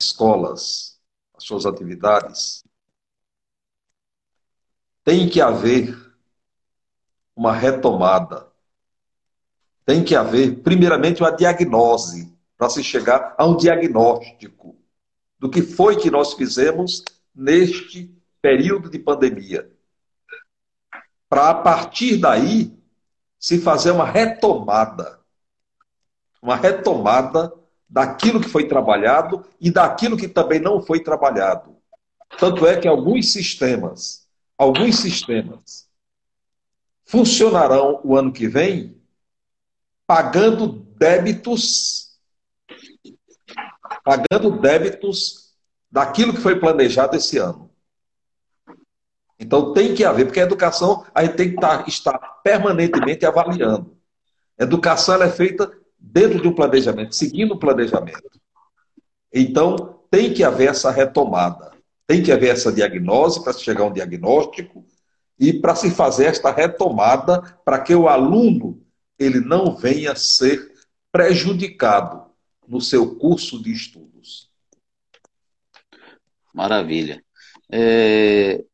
[0.00, 1.00] escolas,
[1.36, 2.62] as suas atividades,
[5.02, 5.96] tem que haver
[7.34, 8.46] uma retomada
[9.86, 14.76] tem que haver, primeiramente, uma diagnose, para se chegar a um diagnóstico
[15.38, 17.02] do que foi que nós fizemos
[17.34, 19.70] neste período de pandemia.
[21.28, 22.76] Para, a partir daí,
[23.38, 25.20] se fazer uma retomada.
[26.40, 27.52] Uma retomada
[27.88, 31.76] daquilo que foi trabalhado e daquilo que também não foi trabalhado.
[32.38, 35.88] Tanto é que alguns sistemas, alguns sistemas
[37.04, 39.00] funcionarão o ano que vem
[40.06, 42.05] pagando débitos,
[44.06, 45.56] pagando débitos
[45.90, 47.68] daquilo que foi planejado esse ano.
[49.36, 53.26] Então tem que haver, porque a educação a gente tem que estar, tá, estar permanentemente
[53.26, 53.98] avaliando.
[54.56, 58.40] A educação é feita dentro de um planejamento, seguindo o planejamento.
[59.34, 61.72] Então tem que haver essa retomada,
[62.06, 64.86] tem que haver essa diagnose para chegar a um diagnóstico
[65.36, 68.80] e para se fazer esta retomada para que o aluno
[69.18, 70.72] ele não venha ser
[71.10, 72.26] prejudicado
[72.68, 74.50] no seu curso de estudos.
[76.52, 77.22] Maravilha.
[77.70, 78.64] É...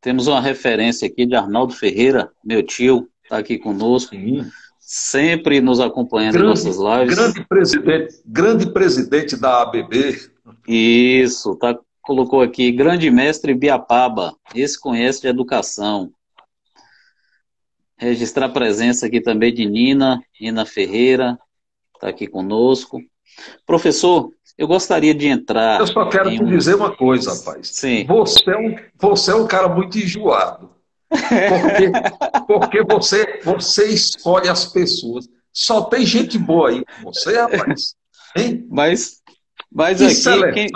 [0.00, 4.44] Temos uma referência aqui de Arnaldo Ferreira, meu tio, está aqui conosco, Sim.
[4.80, 7.14] sempre nos acompanhando grande, em nossas lives.
[7.14, 10.28] Grande presidente, grande presidente da ABB.
[10.66, 16.12] Isso, tá, colocou aqui, grande mestre Biapaba, esse conhece de educação.
[17.96, 21.38] Registrar a presença aqui também de Nina, Nina Ferreira,
[22.02, 23.00] está aqui conosco.
[23.64, 25.80] Professor, eu gostaria de entrar.
[25.80, 26.46] Eu só quero te um...
[26.46, 27.68] dizer uma coisa, rapaz.
[27.68, 28.04] Sim.
[28.06, 30.70] Você é um, você é um cara muito enjoado.
[31.08, 31.92] Porque,
[32.46, 35.28] porque você, você escolhe as pessoas.
[35.52, 37.94] Só tem gente boa aí com você, rapaz.
[38.36, 38.66] Hein?
[38.68, 39.22] Mas,
[39.70, 40.14] mas que aqui.
[40.14, 40.68] Seleção, quem...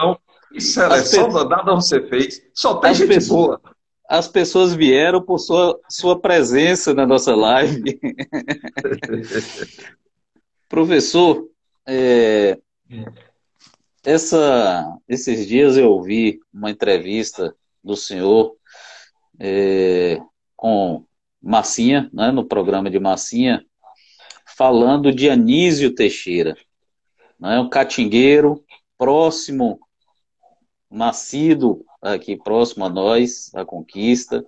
[0.53, 2.41] Que seleção danada você fez.
[2.55, 3.59] Só tem as gente pessoas...
[3.59, 3.61] boa.
[4.09, 7.99] as pessoas vieram por sua, sua presença na nossa live.
[10.69, 11.49] Professor,
[11.87, 12.59] é,
[14.05, 18.57] essa, esses dias eu ouvi uma entrevista do senhor
[19.39, 20.21] é,
[20.57, 21.05] com
[21.41, 23.65] Massinha, né, no programa de Massinha,
[24.57, 26.57] falando de Anísio Teixeira,
[27.39, 28.65] né, um catingueiro
[28.99, 29.79] próximo,
[30.91, 34.45] nascido aqui próximo a nós, a conquista.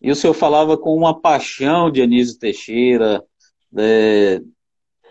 [0.00, 3.24] E o senhor falava com uma paixão de Anísio Teixeira,
[3.76, 4.40] é,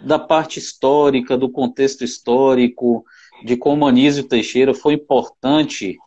[0.03, 3.05] da parte histórica, do contexto histórico,
[3.43, 5.97] de como Anísio Teixeira foi importante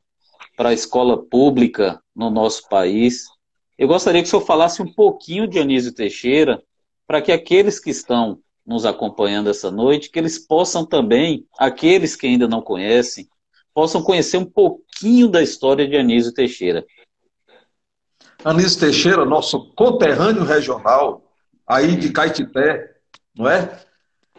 [0.56, 3.24] para a escola pública no nosso país.
[3.76, 6.62] Eu gostaria que o senhor falasse um pouquinho de Anísio Teixeira,
[7.06, 12.26] para que aqueles que estão nos acompanhando essa noite, que eles possam também, aqueles que
[12.26, 13.28] ainda não conhecem,
[13.74, 16.86] possam conhecer um pouquinho da história de Anísio Teixeira.
[18.44, 21.22] Anísio Teixeira, nosso conterrâneo regional,
[21.66, 22.93] aí de Caetité,
[23.34, 23.84] não é?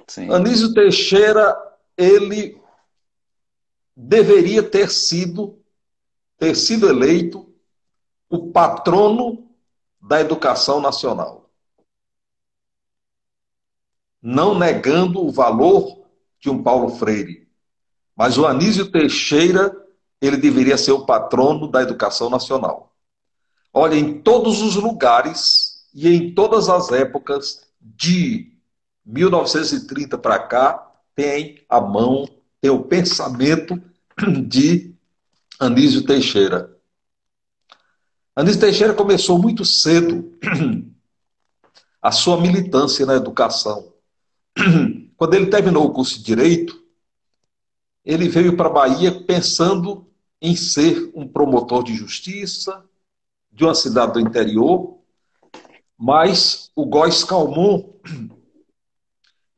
[0.08, 0.32] Sim.
[0.32, 1.56] Anísio Teixeira,
[1.98, 2.62] ele
[3.96, 5.60] deveria ter sido,
[6.38, 7.54] ter sido eleito
[8.30, 9.50] o patrono
[10.02, 11.50] da educação nacional.
[14.22, 16.06] Não negando o valor
[16.40, 17.48] de um Paulo Freire,
[18.16, 19.76] mas o Anísio Teixeira,
[20.22, 22.96] ele deveria ser o patrono da educação nacional.
[23.74, 28.55] Olha, em todos os lugares e em todas as épocas, de
[29.06, 32.28] 1930 para cá, tem a mão,
[32.60, 33.82] tem o pensamento
[34.48, 34.94] de
[35.60, 36.76] Anísio Teixeira.
[38.36, 40.38] Anísio Teixeira começou muito cedo
[42.02, 43.94] a sua militância na educação.
[45.16, 46.84] Quando ele terminou o curso de Direito,
[48.04, 50.06] ele veio para a Bahia pensando
[50.42, 52.84] em ser um promotor de justiça
[53.52, 55.00] de uma cidade do interior,
[55.98, 57.94] mas o Góis Calmon,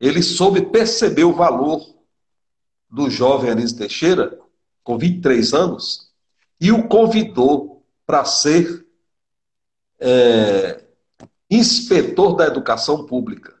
[0.00, 1.94] ele soube perceber o valor
[2.90, 4.38] do jovem Anísio Teixeira,
[4.82, 6.10] com 23 anos,
[6.60, 8.86] e o convidou para ser
[9.98, 10.82] é,
[11.50, 13.56] inspetor da educação pública.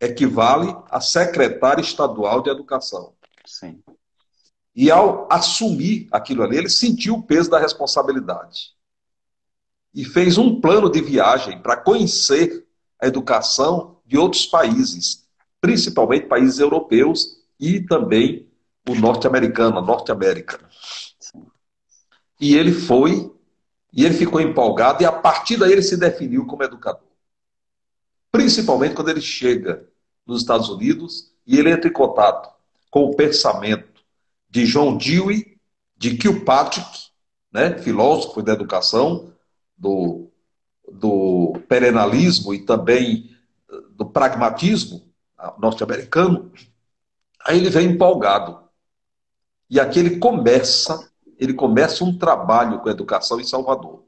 [0.00, 3.14] Equivale a secretário estadual de educação.
[3.44, 3.82] Sim.
[4.74, 8.70] E ao assumir aquilo ali, ele sentiu o peso da responsabilidade.
[9.92, 12.66] E fez um plano de viagem para conhecer
[13.00, 15.26] a educação de outros países,
[15.60, 18.48] principalmente países europeus e também
[18.88, 20.58] o norte-americano, a Norte América.
[22.40, 23.30] E ele foi
[23.92, 27.08] e ele ficou empolgado e a partir daí ele se definiu como educador.
[28.30, 29.86] Principalmente quando ele chega
[30.24, 32.48] nos Estados Unidos e ele entra em contato
[32.88, 34.00] com o pensamento
[34.48, 35.58] de John Dewey,
[35.96, 37.10] de Kilpatrick,
[37.52, 39.32] né, filósofo da educação,
[39.76, 40.30] do,
[40.90, 43.30] do perenalismo e também
[43.96, 45.09] do pragmatismo
[45.58, 46.52] norte-americano,
[47.44, 48.58] aí ele vem empolgado.
[49.68, 54.04] E aqui ele começa ele começa um trabalho com educação em Salvador.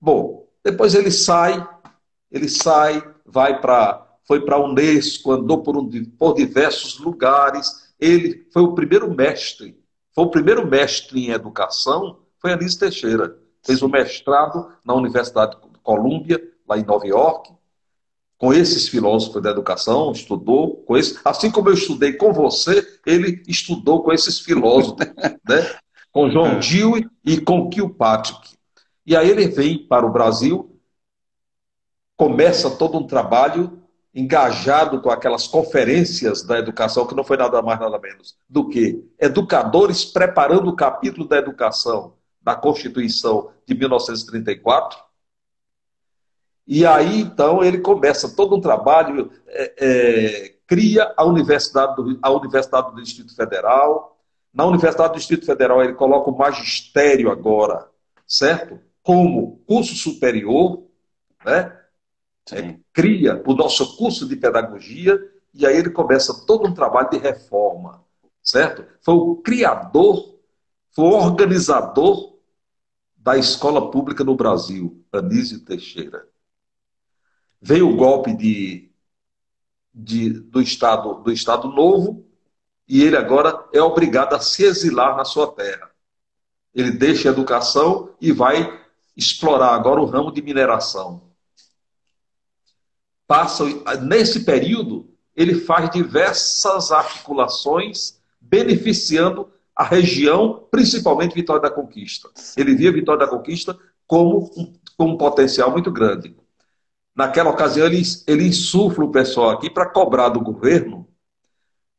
[0.00, 1.64] Bom, depois ele sai,
[2.30, 7.92] ele sai, vai para foi para a Unesco, andou por, um, por diversos lugares.
[8.00, 9.78] Ele foi o primeiro mestre,
[10.14, 13.36] foi o primeiro mestre em educação, foi Anísio Teixeira.
[13.64, 17.52] Fez o mestrado na Universidade de Colômbia, lá em Nova York,
[18.42, 23.40] com esses filósofos da educação, estudou com esses, assim como eu estudei com você, ele
[23.46, 24.96] estudou com esses filósofos,
[25.48, 25.76] né?
[26.10, 26.58] com João é.
[26.58, 28.56] Dewey e com Kilpatrick.
[29.06, 30.76] E aí ele vem para o Brasil,
[32.16, 33.80] começa todo um trabalho
[34.12, 39.04] engajado com aquelas conferências da educação, que não foi nada mais nada menos do que
[39.20, 44.98] educadores preparando o capítulo da educação da Constituição de 1934.
[46.66, 52.30] E aí, então, ele começa todo um trabalho, é, é, cria a Universidade, do, a
[52.30, 54.16] Universidade do Distrito Federal,
[54.52, 57.88] na Universidade do Distrito Federal, ele coloca o magistério agora,
[58.26, 58.78] certo?
[59.02, 60.84] Como curso superior,
[61.44, 61.78] né?
[62.50, 65.18] É, cria o nosso curso de pedagogia
[65.54, 68.04] e aí ele começa todo um trabalho de reforma,
[68.42, 68.84] certo?
[69.00, 70.38] Foi o criador,
[70.90, 72.36] foi o organizador
[73.16, 76.26] da escola pública no Brasil, Anísio Teixeira.
[77.64, 78.90] Veio o golpe de,
[79.94, 82.26] de, do, Estado, do Estado Novo,
[82.88, 85.88] e ele agora é obrigado a se exilar na sua terra.
[86.74, 88.82] Ele deixa a educação e vai
[89.16, 91.30] explorar agora o ramo de mineração.
[93.24, 93.64] Passa,
[94.00, 102.28] nesse período, ele faz diversas articulações beneficiando a região, principalmente Vitória da Conquista.
[102.56, 106.36] Ele via Vitória da Conquista como um, com um potencial muito grande.
[107.14, 111.06] Naquela ocasião, ele, ele insufla o pessoal aqui para cobrar do governo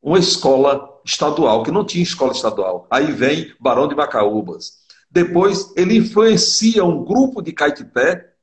[0.02, 2.86] uma escola estadual, que não tinha escola estadual.
[2.90, 4.84] Aí vem Barão de Macaúbas.
[5.10, 8.34] Depois, ele influencia um grupo de Caetité,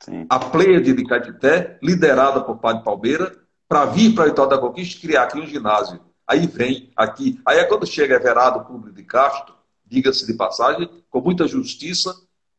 [0.00, 0.26] Sim.
[0.28, 3.34] a Pleiade de Caetité, liderada por Padre Palmeira,
[3.66, 6.00] para vir para a Vitória da Conquista e criar aqui um ginásio.
[6.26, 7.40] Aí vem aqui.
[7.46, 12.14] Aí é quando chega Everardo Público de Castro, diga-se de passagem, com muita justiça,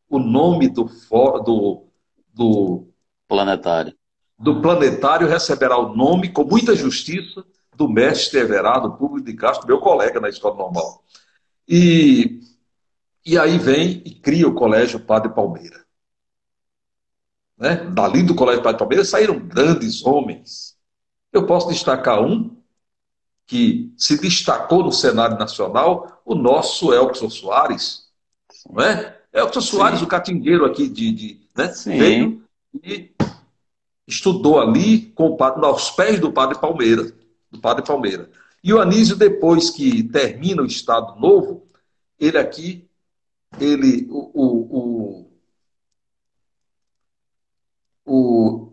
[0.08, 0.90] o nome do,
[1.44, 1.86] do,
[2.34, 2.88] do
[3.28, 3.94] planetário.
[4.38, 9.78] Do planetário receberá o nome, com muita justiça, do mestre Everardo Público de Castro, meu
[9.78, 11.02] colega na escola normal.
[11.68, 12.40] E
[13.26, 15.84] e aí vem e cria o Colégio Padre Palmeira.
[17.58, 17.74] Né?
[17.92, 20.76] Dali do Colégio Padre Palmeira saíram grandes homens.
[21.32, 22.56] Eu posso destacar um
[23.44, 28.06] que se destacou no cenário nacional, o nosso Elkson Soares.
[28.70, 29.20] Não é?
[29.32, 31.10] Elkson Soares, o catingueiro aqui de.
[31.10, 31.66] de né?
[31.84, 32.45] Veio
[32.82, 33.14] e
[34.06, 37.12] estudou ali com o padre, aos pés do Padre Palmeira.
[37.50, 38.30] Do Padre Palmeira.
[38.62, 41.68] E o Anísio, depois que termina o Estado Novo,
[42.18, 42.86] ele aqui
[43.60, 45.30] ele, o, o,
[48.04, 48.72] o,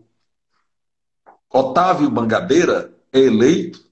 [1.48, 3.84] Otávio Mangabeira é eleito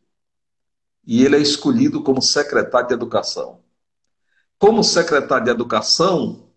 [1.06, 3.62] e ele é escolhido como secretário de Educação.
[4.58, 6.48] Como secretário de Educação,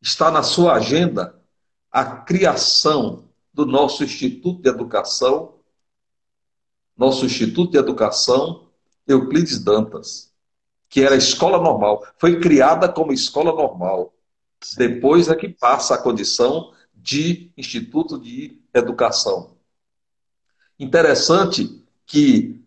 [0.00, 1.39] está na sua agenda
[1.90, 5.54] a criação do nosso Instituto de Educação,
[6.96, 8.68] nosso Instituto de Educação
[9.06, 10.30] Euclides Dantas
[10.90, 12.04] que era escola normal.
[12.18, 14.12] Foi criada como escola normal.
[14.76, 19.56] Depois é que passa a condição de Instituto de Educação.
[20.78, 22.60] Interessante que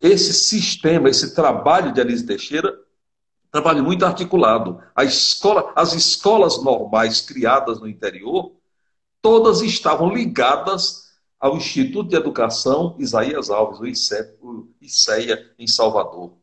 [0.00, 2.74] esse sistema, esse trabalho de Anise Teixeira,
[3.50, 4.80] trabalho muito articulado.
[4.98, 8.52] Escola, as escolas normais criadas no interior,
[9.20, 13.80] todas estavam ligadas ao Instituto de Educação Isaías Alves,
[14.40, 16.34] o ICEA, em Salvador.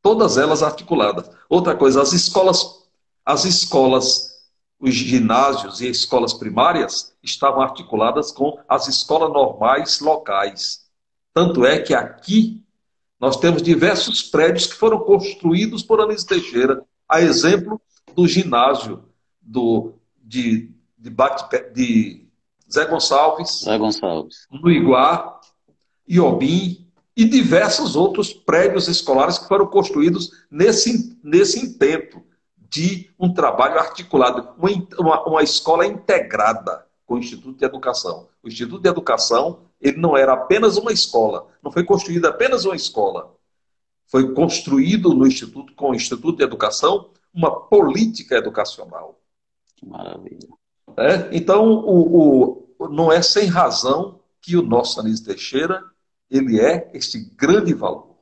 [0.00, 1.30] Todas elas articuladas.
[1.48, 2.86] Outra coisa, as escolas,
[3.24, 4.30] as escolas,
[4.78, 10.88] os ginásios e escolas primárias estavam articuladas com as escolas normais locais.
[11.34, 12.64] Tanto é que aqui
[13.20, 17.80] nós temos diversos prédios que foram construídos por Anísio Teixeira, a exemplo
[18.14, 19.04] do ginásio
[19.42, 19.92] do,
[20.22, 21.10] de, de,
[21.74, 22.26] de
[22.72, 25.38] Zé Gonçalves, Zé Gonçalves, no Iguá,
[26.08, 32.22] Iobim, e diversos outros prédios escolares que foram construídos nesse, nesse intento
[32.56, 34.48] de um trabalho articulado,
[34.98, 38.28] uma, uma escola integrada com o Instituto de Educação.
[38.42, 42.76] O Instituto de Educação ele não era apenas uma escola, não foi construída apenas uma
[42.76, 43.34] escola.
[44.06, 49.20] Foi construído no Instituto, com o Instituto de Educação, uma política educacional.
[49.76, 50.48] Que maravilha.
[50.96, 51.28] É?
[51.32, 55.82] Então, o, o, não é sem razão que o nosso Anísio Teixeira
[56.30, 58.16] ele é este grande valor.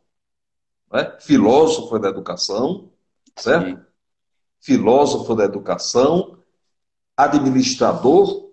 [0.92, 1.16] Né?
[1.20, 2.90] Filósofo da educação,
[3.36, 3.66] certo?
[3.66, 3.84] Sim.
[4.60, 6.38] Filósofo da educação,
[7.16, 8.47] administrador,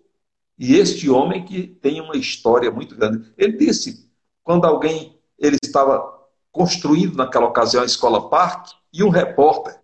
[0.58, 3.34] e este homem que tem uma história muito grande.
[3.38, 4.10] Ele disse,
[4.43, 6.14] quando alguém, ele estava
[6.51, 9.78] construindo naquela ocasião a escola parque, e um repórter,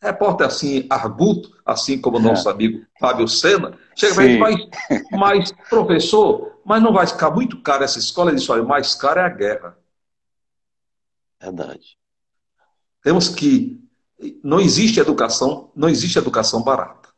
[0.00, 2.52] repórter assim, arguto, assim como o nosso é.
[2.52, 4.68] amigo Fábio Sena, chega para ele, mas,
[5.10, 8.30] mas, professor, mas não vai ficar muito caro essa escola?
[8.30, 9.76] Ele disse, olha, mais caro é a guerra.
[11.40, 11.98] Verdade.
[13.02, 13.82] Temos que.
[14.42, 17.08] Não existe educação, não existe educação barata.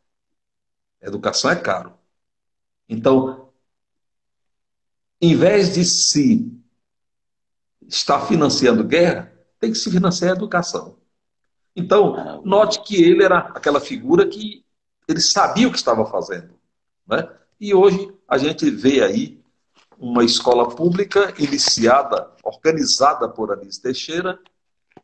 [1.01, 1.95] Educação é caro.
[2.91, 3.53] Então,
[5.21, 6.53] em vez de se
[7.87, 10.99] estar financiando guerra, tem que se financiar a educação.
[11.77, 14.65] Então, note que ele era aquela figura que
[15.07, 16.59] ele sabia o que estava fazendo.
[17.07, 17.29] Né?
[17.61, 19.41] E hoje a gente vê aí
[19.97, 24.39] uma escola pública iniciada, organizada por Anísio Teixeira,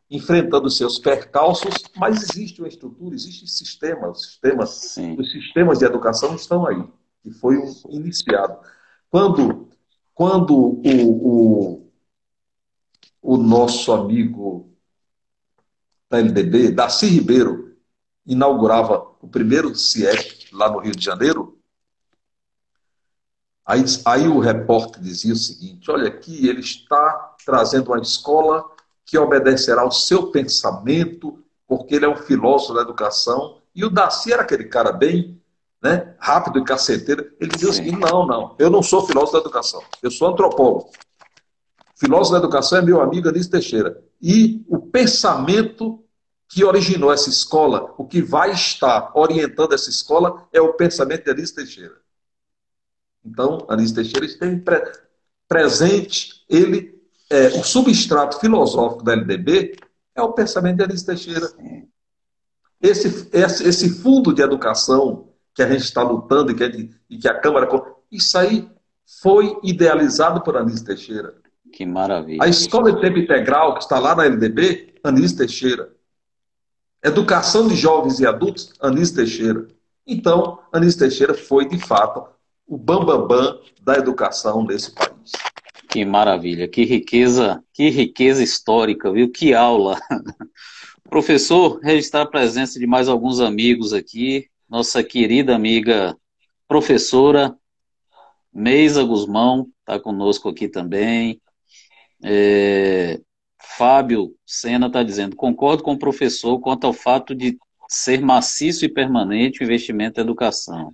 [0.09, 6.35] enfrentando seus percalços, mas existe uma estrutura, existe sistema, os sistemas, os sistemas de educação
[6.35, 6.83] estão aí,
[7.27, 8.59] que foi um, iniciado.
[9.09, 9.69] Quando,
[10.13, 11.91] quando o, o,
[13.21, 14.71] o nosso amigo
[16.09, 17.75] da LDB, Darcy Ribeiro,
[18.25, 21.57] inaugurava o primeiro CIEP lá no Rio de Janeiro,
[23.67, 28.63] Aí, aí o repórter dizia o seguinte: olha aqui, ele está trazendo uma escola
[29.05, 33.57] que obedecerá ao seu pensamento, porque ele é um filósofo da educação.
[33.75, 35.36] E o Daci era aquele cara bem
[35.81, 37.31] né, rápido e caceteiro.
[37.39, 40.91] Ele dizia o seguinte: não, não, eu não sou filósofo da educação, eu sou antropólogo.
[41.95, 44.03] Filósofo da educação é meu amigo Anísio Teixeira.
[44.21, 46.03] E o pensamento
[46.49, 51.31] que originou essa escola, o que vai estar orientando essa escola é o pensamento de
[51.31, 51.95] Anísio Teixeira.
[53.25, 54.81] Então, Anísio Teixeira esteve pre
[55.47, 59.77] presente, ele, é, o substrato filosófico da LDB
[60.13, 61.49] é o pensamento de Anísio Teixeira.
[62.81, 65.26] Esse, esse, esse fundo de educação
[65.57, 66.67] que a gente está lutando e que, a,
[67.09, 67.67] e que a Câmara.
[68.11, 68.69] Isso aí
[69.21, 71.33] foi idealizado por Anísio Teixeira.
[71.73, 72.43] Que maravilha.
[72.43, 75.89] A escola de tempo integral, que está lá na LDB, Anísio Teixeira.
[77.03, 79.67] Educação de jovens e adultos, Anísio Teixeira.
[80.05, 82.27] Então, Anísio Teixeira foi, de fato,
[82.67, 85.31] o bambambam bam, bam da educação nesse país.
[85.89, 89.31] Que maravilha, que riqueza, que riqueza histórica, viu?
[89.31, 89.99] Que aula.
[91.09, 94.45] Professor, registrar a presença de mais alguns amigos aqui.
[94.69, 96.17] Nossa querida amiga
[96.67, 97.57] professora
[98.53, 101.41] Meisa Guzmão está conosco aqui também.
[102.21, 103.21] É,
[103.77, 107.57] Fábio Sena está dizendo: concordo com o professor quanto ao fato de
[107.87, 110.93] ser maciço e permanente o investimento em educação.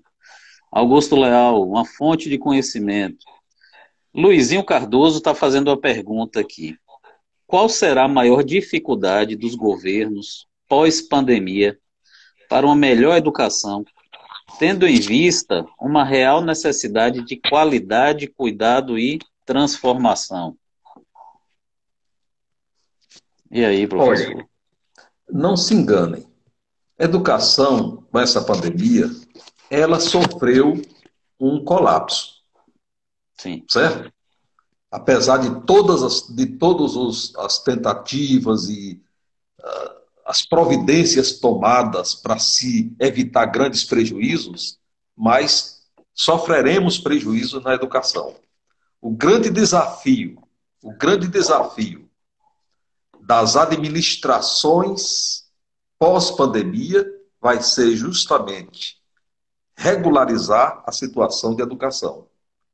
[0.71, 3.25] Augusto Leal, uma fonte de conhecimento.
[4.13, 6.77] Luizinho Cardoso está fazendo uma pergunta aqui.
[7.47, 11.79] Qual será a maior dificuldade dos governos pós-pandemia
[12.53, 13.83] para uma melhor educação,
[14.59, 20.55] tendo em vista uma real necessidade de qualidade, cuidado e transformação?
[23.49, 24.35] E aí, professor?
[24.35, 24.49] Olha,
[25.27, 26.27] não se enganem.
[26.99, 29.09] Educação, com essa pandemia,
[29.67, 30.79] ela sofreu
[31.39, 32.35] um colapso.
[33.35, 33.65] Sim.
[33.67, 34.13] Certo?
[34.91, 39.01] Apesar de todas as, de todos os, as tentativas e
[39.59, 44.79] uh, as providências tomadas para se evitar grandes prejuízos,
[45.15, 48.35] mas sofreremos prejuízo na educação.
[49.01, 50.41] O grande desafio,
[50.81, 52.09] o grande desafio
[53.21, 55.43] das administrações
[55.99, 57.05] pós-pandemia
[57.41, 59.01] vai ser justamente
[59.75, 62.27] regularizar a situação de educação,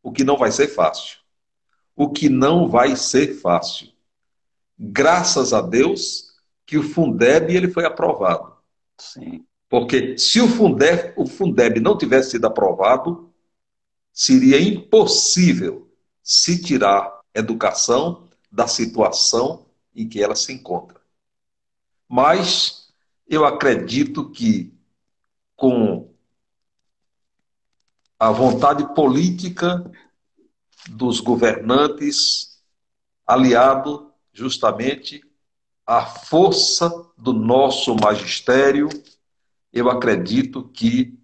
[0.03, 1.17] o que não vai ser fácil.
[1.95, 3.89] O que não vai ser fácil.
[4.77, 6.28] Graças a Deus
[6.69, 8.55] que o Fundeb ele foi aprovado.
[8.95, 9.43] Sim.
[9.67, 13.33] Porque se o Fundeb, o Fundeb não tivesse sido aprovado,
[14.13, 15.91] seria impossível
[16.21, 19.65] se tirar educação da situação
[19.95, 21.01] em que ela se encontra.
[22.07, 22.93] Mas
[23.27, 24.71] eu acredito que
[25.55, 26.13] com
[28.19, 29.91] a vontade política
[30.87, 32.61] dos governantes,
[33.25, 35.27] aliado justamente
[35.89, 36.87] à força
[37.17, 38.89] do nosso magistério,
[39.73, 41.17] eu acredito que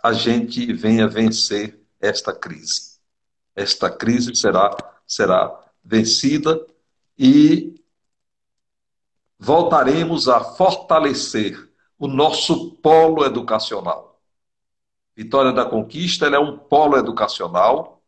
[0.00, 3.00] a gente venha vencer esta crise.
[3.56, 4.70] Esta crise será,
[5.04, 6.64] será vencida
[7.18, 7.74] e
[9.36, 14.20] voltaremos a fortalecer o nosso polo educacional.
[15.16, 18.00] Vitória da Conquista é um polo educacional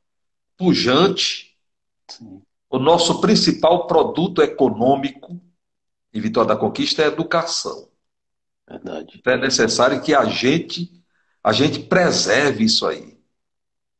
[0.57, 1.59] pujante.
[2.07, 2.41] Sim.
[2.71, 5.41] O nosso principal produto econômico
[6.17, 7.89] em Vitória da Conquista é a educação.
[8.69, 9.17] Verdade.
[9.19, 10.93] Então é necessário que a gente
[11.43, 13.17] a gente preserve isso aí.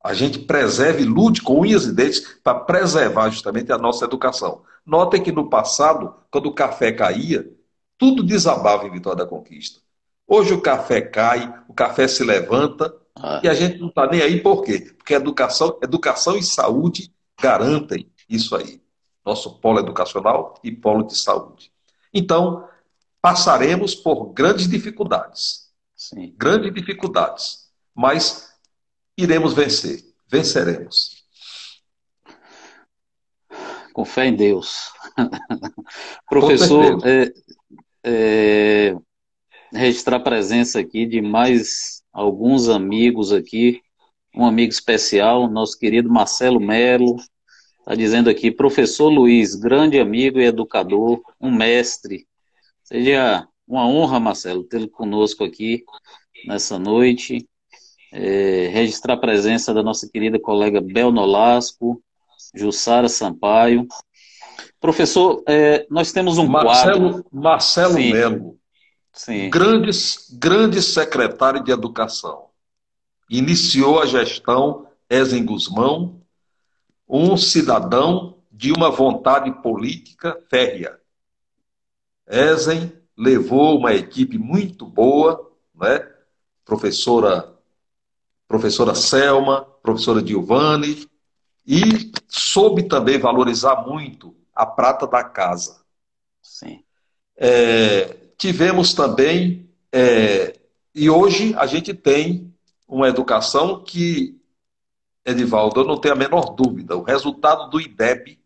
[0.03, 4.65] A gente preserve, lute com unhas e dentes para preservar justamente a nossa educação.
[4.85, 7.49] Notem que no passado, quando o café caía,
[7.97, 9.81] tudo desabava em Vitória da Conquista.
[10.27, 13.41] Hoje o café cai, o café se levanta ah.
[13.45, 14.93] e a gente não está nem aí por quê?
[14.97, 18.83] Porque educação, educação e saúde garantem isso aí.
[19.25, 21.73] Nosso polo educacional e polo de saúde.
[22.17, 22.67] Então,
[23.21, 25.71] passaremos por grandes dificuldades.
[25.95, 26.35] Sim.
[26.39, 27.67] Grandes dificuldades.
[27.95, 28.49] Mas
[29.19, 30.03] iremos vencer.
[30.27, 31.23] Venceremos.
[33.93, 34.91] Com fé em Deus.
[36.27, 37.33] Professor, é,
[38.03, 38.97] é,
[39.71, 43.83] registrar a presença aqui de mais alguns amigos aqui.
[44.35, 47.17] Um amigo especial, nosso querido Marcelo Melo,
[47.87, 52.27] está dizendo aqui, professor Luiz, grande amigo e educador, um mestre.
[52.83, 55.85] Seja uma honra, Marcelo, tê-lo conosco aqui
[56.45, 57.49] nessa noite
[58.13, 62.03] é, registrar a presença da nossa querida colega Bel Nolasco,
[62.53, 63.87] Jussara Sampaio.
[64.81, 67.27] Professor, é, nós temos um Marcelo, quadro...
[67.31, 68.13] Marcelo Sim.
[68.13, 68.59] Melo,
[69.13, 69.49] Sim.
[69.49, 69.91] Grande,
[70.33, 72.47] grande secretário de Educação.
[73.31, 76.21] Iniciou a gestão Ezen Guzmão,
[77.09, 80.99] um cidadão de uma vontade política férrea.
[82.27, 86.01] Ezen levou uma equipe muito boa, né?
[86.65, 87.57] professora
[88.49, 91.09] professora Selma, professora Giovanni,
[91.67, 95.81] e soube também valorizar muito a prata da casa.
[96.41, 96.83] Sim.
[97.37, 100.57] É, tivemos também, é,
[100.95, 102.55] e hoje a gente tem
[102.87, 104.41] uma educação que,
[105.27, 108.39] Edivaldo, eu não tenho a menor dúvida, o resultado do IDEB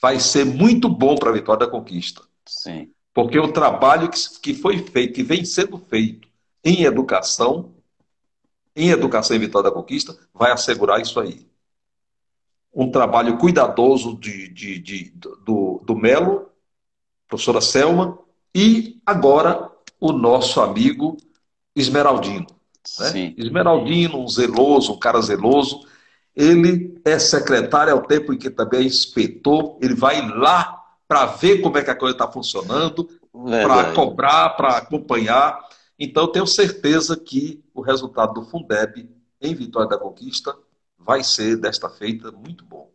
[0.00, 2.22] vai ser muito bom para a vitória da conquista.
[2.46, 2.92] Sim.
[3.14, 4.10] Porque o trabalho
[4.42, 6.28] que, foi feito, que vem sendo feito
[6.62, 7.74] em educação,
[8.76, 11.48] em educação e vitória da conquista, vai assegurar isso aí.
[12.72, 15.10] Um trabalho cuidadoso de, de, de
[15.44, 16.50] do, do Melo,
[17.26, 18.18] professora Selma,
[18.54, 21.16] e agora o nosso amigo
[21.74, 22.46] Esmeraldino.
[22.98, 23.34] Né?
[23.36, 25.86] Esmeraldino, um zeloso, um cara zeloso,
[26.34, 31.60] ele é secretário ao tempo em que também é inspetor, ele vai lá para ver
[31.60, 35.58] como é que a coisa está funcionando, para cobrar, para acompanhar.
[35.98, 39.08] Então, tenho certeza que o resultado do Fundeb
[39.40, 40.56] em Vitória da Conquista
[40.98, 42.90] vai ser, desta feita, muito bom.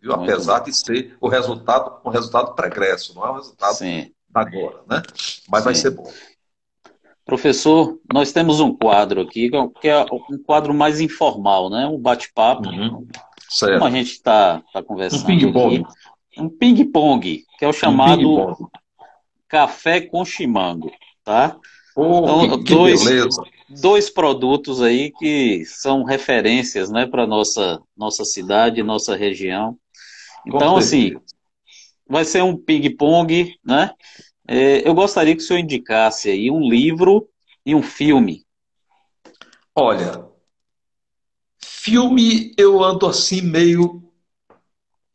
[0.00, 0.14] Viu?
[0.16, 0.64] Muito Apesar bom.
[0.66, 4.12] de ser o resultado, um resultado pregresso, não é um resultado Sim.
[4.32, 5.02] agora, né?
[5.48, 5.64] Mas Sim.
[5.64, 6.12] vai ser bom.
[7.24, 9.50] Professor, nós temos um quadro aqui,
[9.80, 11.86] que é um quadro mais informal, né?
[11.86, 12.68] Um bate-papo.
[12.68, 13.06] Uhum.
[13.60, 15.84] Como a gente está tá conversando um aqui.
[16.36, 18.54] Um ping-pong, que é o chamado um
[19.48, 20.90] café com chimango,
[21.22, 21.56] tá?
[21.96, 23.42] Oh, então, que, dois, beleza.
[23.68, 29.78] dois produtos aí que são referências, né, para nossa nossa cidade, nossa região.
[30.44, 31.16] Então, assim,
[32.08, 33.92] vai ser um ping-pong, né?
[34.46, 37.28] É, eu gostaria que o senhor indicasse aí um livro
[37.64, 38.44] e um filme.
[39.74, 40.28] Olha,
[41.58, 44.02] filme eu ando assim meio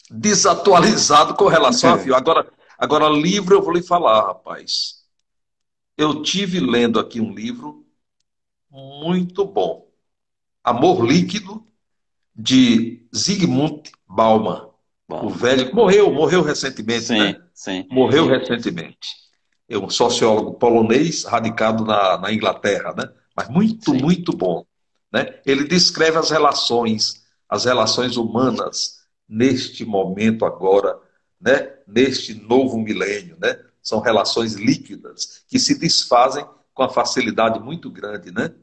[0.10, 2.16] desatualizado com relação a filme.
[2.16, 5.04] Agora, agora, livro eu vou lhe falar, rapaz.
[5.96, 7.86] Eu tive lendo aqui um livro
[8.70, 9.88] muito bom.
[10.64, 11.66] Amor Líquido,
[12.36, 14.69] de Zygmunt Bauman.
[15.10, 15.26] Bom.
[15.26, 17.42] O velho morreu, morreu recentemente, sim, né?
[17.52, 17.88] Sim.
[17.90, 18.94] Morreu sim.
[19.68, 23.10] É um sociólogo polonês radicado na, na Inglaterra, né?
[23.36, 24.00] Mas muito, sim.
[24.00, 24.64] muito bom.
[25.12, 25.40] Né?
[25.48, 30.96] Ele descreve as relações, as relações humanas neste momento agora,
[31.42, 31.74] né?
[31.88, 33.60] Neste novo milênio, né?
[33.82, 38.54] São relações líquidas que se desfazem com a facilidade muito grande, né?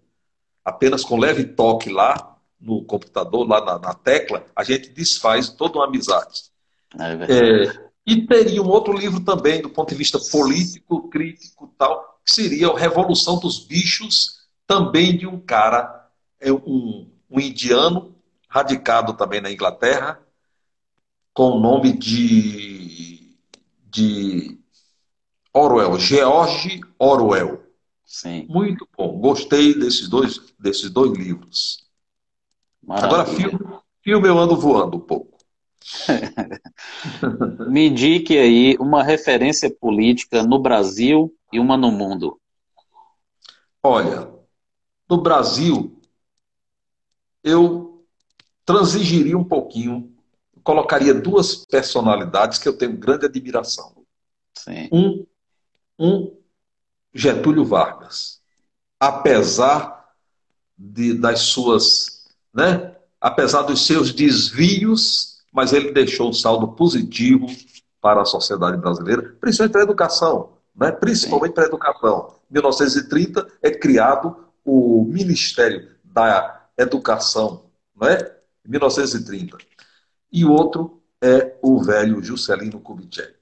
[0.64, 5.78] Apenas com leve toque lá, no computador, lá na, na tecla, a gente desfaz toda
[5.78, 6.44] uma amizade.
[6.98, 12.20] É é, e teria um outro livro também, do ponto de vista político, crítico tal,
[12.24, 16.09] que seria a Revolução dos Bichos, também de um cara,
[16.40, 18.14] é um, um indiano,
[18.48, 20.20] radicado também na Inglaterra,
[21.34, 23.36] com o nome de,
[23.84, 24.59] de
[25.52, 27.62] Orwell, George Orwell.
[28.04, 28.46] Sim.
[28.48, 29.18] Muito bom.
[29.18, 31.86] Gostei desses dois, desses dois livros.
[32.87, 33.07] Maravilha.
[33.07, 33.59] Agora, filme,
[34.03, 35.37] filme eu ando voando um pouco.
[37.68, 42.41] Me indique aí uma referência política no Brasil e uma no mundo.
[43.82, 44.32] Olha,
[45.09, 46.01] no Brasil,
[47.43, 48.05] eu
[48.64, 50.12] transigiria um pouquinho,
[50.62, 54.05] colocaria duas personalidades que eu tenho grande admiração.
[54.55, 54.89] Sim.
[54.93, 55.26] Um,
[55.99, 56.37] um
[57.14, 58.41] Getúlio Vargas.
[58.99, 60.05] Apesar
[60.76, 62.15] de, das suas
[62.57, 62.96] né?
[63.20, 67.46] apesar dos seus desvios, mas ele deixou um saldo positivo
[68.00, 70.92] para a sociedade brasileira, principalmente para a educação, né?
[70.92, 72.34] principalmente para a educação.
[72.50, 78.16] Em 1930 é criado o Ministério da Educação, né?
[78.64, 79.59] em 1930.
[80.32, 83.36] E o outro é o velho Juscelino Kubitschek,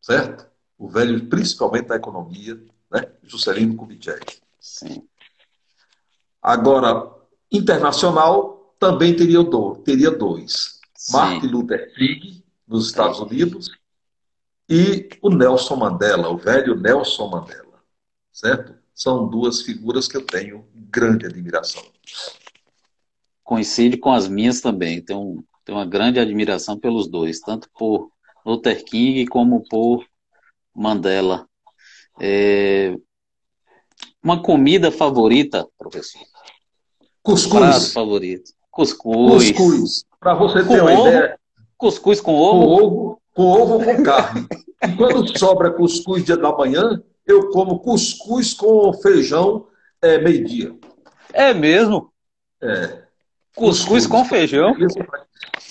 [0.00, 0.46] certo?
[0.78, 2.60] O velho, principalmente da economia,
[2.90, 3.06] né?
[3.22, 4.40] Juscelino Kubitschek.
[4.58, 5.06] Sim.
[6.42, 7.21] Agora,
[7.52, 10.80] Internacional também teria, do, teria dois.
[10.94, 11.12] Sim.
[11.12, 13.70] Martin Luther King, nos Estados Unidos,
[14.68, 17.82] e o Nelson Mandela, o velho Nelson Mandela.
[18.32, 18.74] Certo?
[18.94, 21.82] São duas figuras que eu tenho grande admiração.
[23.44, 25.02] Coincide com as minhas também.
[25.02, 28.10] Tenho, tenho uma grande admiração pelos dois, tanto por
[28.46, 30.06] Luther King como por
[30.74, 31.46] Mandela.
[32.20, 32.96] É...
[34.22, 36.22] Uma comida favorita, professor?
[37.22, 37.60] Cuscuz.
[37.60, 38.52] Prato favorito.
[38.70, 39.52] Cuscuz.
[39.52, 40.04] Cuscuz.
[40.18, 41.38] Para você ter uma ovo, ideia.
[41.76, 42.60] Cuscuz com ovo?
[42.60, 44.46] Com ovo, com ovo ou com carne.
[44.82, 49.66] e quando sobra cuscuz dia da manhã, eu como cuscuz com feijão
[50.00, 50.74] é, meio-dia.
[51.32, 52.12] É mesmo?
[52.60, 53.02] É.
[53.54, 54.74] Cuscuz, cuscuz com feijão?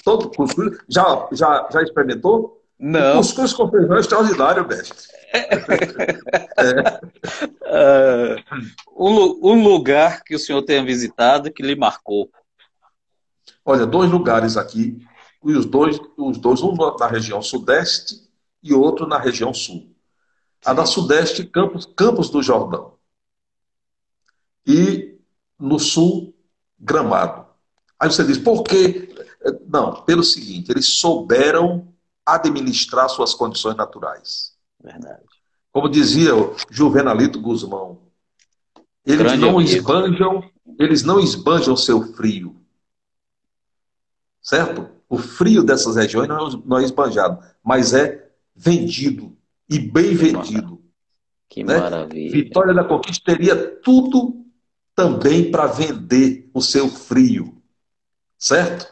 [0.04, 0.78] Todo cuscuz.
[0.88, 2.61] Já, já, já experimentou?
[2.82, 3.14] Não.
[3.14, 5.08] O cuscuz com feijão é extraordinário, mestre.
[5.32, 5.56] é.
[7.70, 8.36] uh,
[8.98, 12.32] um, um lugar que o senhor tenha visitado que lhe marcou.
[13.64, 14.98] Olha, dois lugares aqui,
[15.46, 18.28] e os dois, os dois, um na região sudeste
[18.64, 19.96] e outro na região sul.
[20.66, 22.94] A da Sudeste, Campos, Campos do Jordão.
[24.66, 25.18] E
[25.60, 26.36] no Sul,
[26.80, 27.46] Gramado.
[28.00, 29.10] Aí você diz, por quê?
[29.68, 31.91] Não, pelo seguinte, eles souberam
[32.36, 34.54] administrar suas condições naturais.
[34.82, 35.24] Verdade.
[35.72, 38.00] Como dizia o Juvenalito Guzmão,
[39.06, 39.62] eles Grande não amigo.
[39.70, 42.56] esbanjam, eles não esbanjam seu frio.
[44.42, 44.90] Certo?
[45.08, 49.38] O frio dessas regiões não é, não é esbanjado, mas é vendido
[49.70, 50.82] e bem que vendido.
[51.50, 51.78] Que né?
[51.78, 52.32] maravilha.
[52.32, 54.46] Vitória da Conquista teria tudo
[54.96, 57.62] também para vender o seu frio.
[58.38, 58.88] Certo?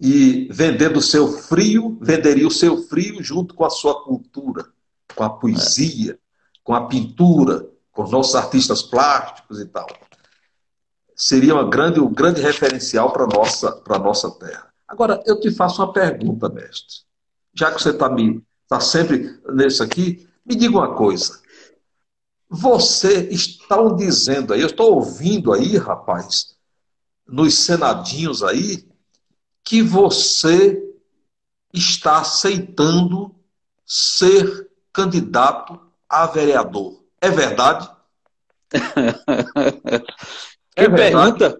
[0.00, 4.66] E vendendo o seu frio, venderia o seu frio junto com a sua cultura,
[5.14, 6.18] com a poesia,
[6.64, 9.86] com a pintura, com os nossos artistas plásticos e tal.
[11.14, 14.72] Seria uma grande, um grande referencial para a nossa, nossa terra.
[14.88, 17.04] Agora, eu te faço uma pergunta, mestre.
[17.52, 18.08] Já que você está
[18.66, 21.38] tá sempre nesse aqui, me diga uma coisa.
[22.48, 26.56] Você estão dizendo aí, eu estou ouvindo aí, rapaz,
[27.26, 28.89] nos senadinhos aí,
[29.64, 30.82] que você
[31.72, 33.34] está aceitando
[33.86, 37.02] ser candidato a vereador.
[37.20, 37.88] É verdade?
[38.70, 38.80] que
[40.76, 41.38] é verdade?
[41.38, 41.58] pergunta.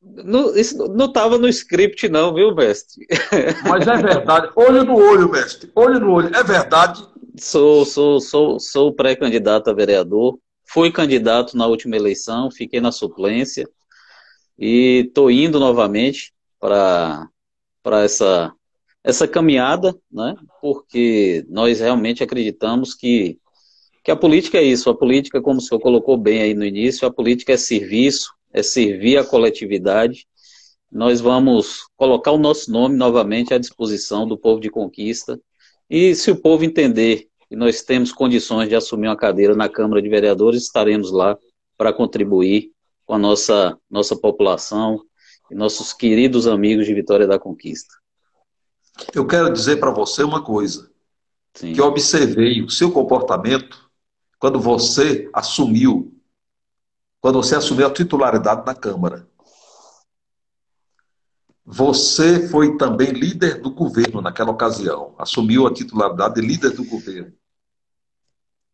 [0.00, 3.06] Não, isso não estava no script, não, viu, mestre?
[3.68, 4.50] Mas é verdade.
[4.54, 5.70] Olho no olho, mestre.
[5.74, 6.34] Olho no olho.
[6.34, 7.06] É verdade?
[7.38, 10.38] Sou, sou, sou, sou pré-candidato a vereador.
[10.68, 13.68] Fui candidato na última eleição, fiquei na suplência
[14.58, 17.28] e estou indo novamente para
[18.02, 18.52] essa,
[19.02, 20.34] essa caminhada, né?
[20.60, 23.38] porque nós realmente acreditamos que,
[24.02, 24.90] que a política é isso.
[24.90, 28.62] A política, como o senhor colocou bem aí no início, a política é serviço, é
[28.62, 30.26] servir a coletividade.
[30.90, 35.40] Nós vamos colocar o nosso nome novamente à disposição do povo de conquista.
[35.88, 40.02] E se o povo entender que nós temos condições de assumir uma cadeira na Câmara
[40.02, 41.38] de Vereadores, estaremos lá
[41.76, 42.72] para contribuir
[43.04, 45.05] com a nossa, nossa população e
[45.50, 47.94] nossos queridos amigos de Vitória da Conquista.
[49.14, 50.90] Eu quero dizer para você uma coisa,
[51.54, 51.72] Sim.
[51.72, 53.90] que eu observei o seu comportamento
[54.38, 56.16] quando você assumiu
[57.26, 59.28] quando você assumiu a titularidade na Câmara.
[61.64, 67.32] Você foi também líder do governo naquela ocasião, assumiu a titularidade de líder do governo.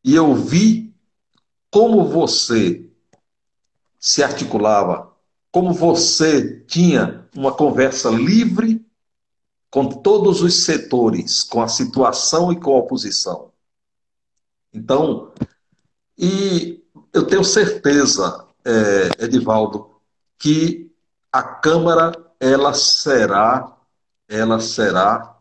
[0.04, 0.94] E eu vi
[1.70, 2.86] como você
[3.98, 5.11] se articulava,
[5.52, 8.84] como você tinha uma conversa livre
[9.70, 13.52] com todos os setores, com a situação e com a oposição.
[14.72, 15.32] Então,
[16.16, 16.82] e
[17.12, 19.90] eu tenho certeza, é, Edivaldo,
[20.38, 20.90] que
[21.30, 23.78] a Câmara ela será,
[24.26, 25.38] ela será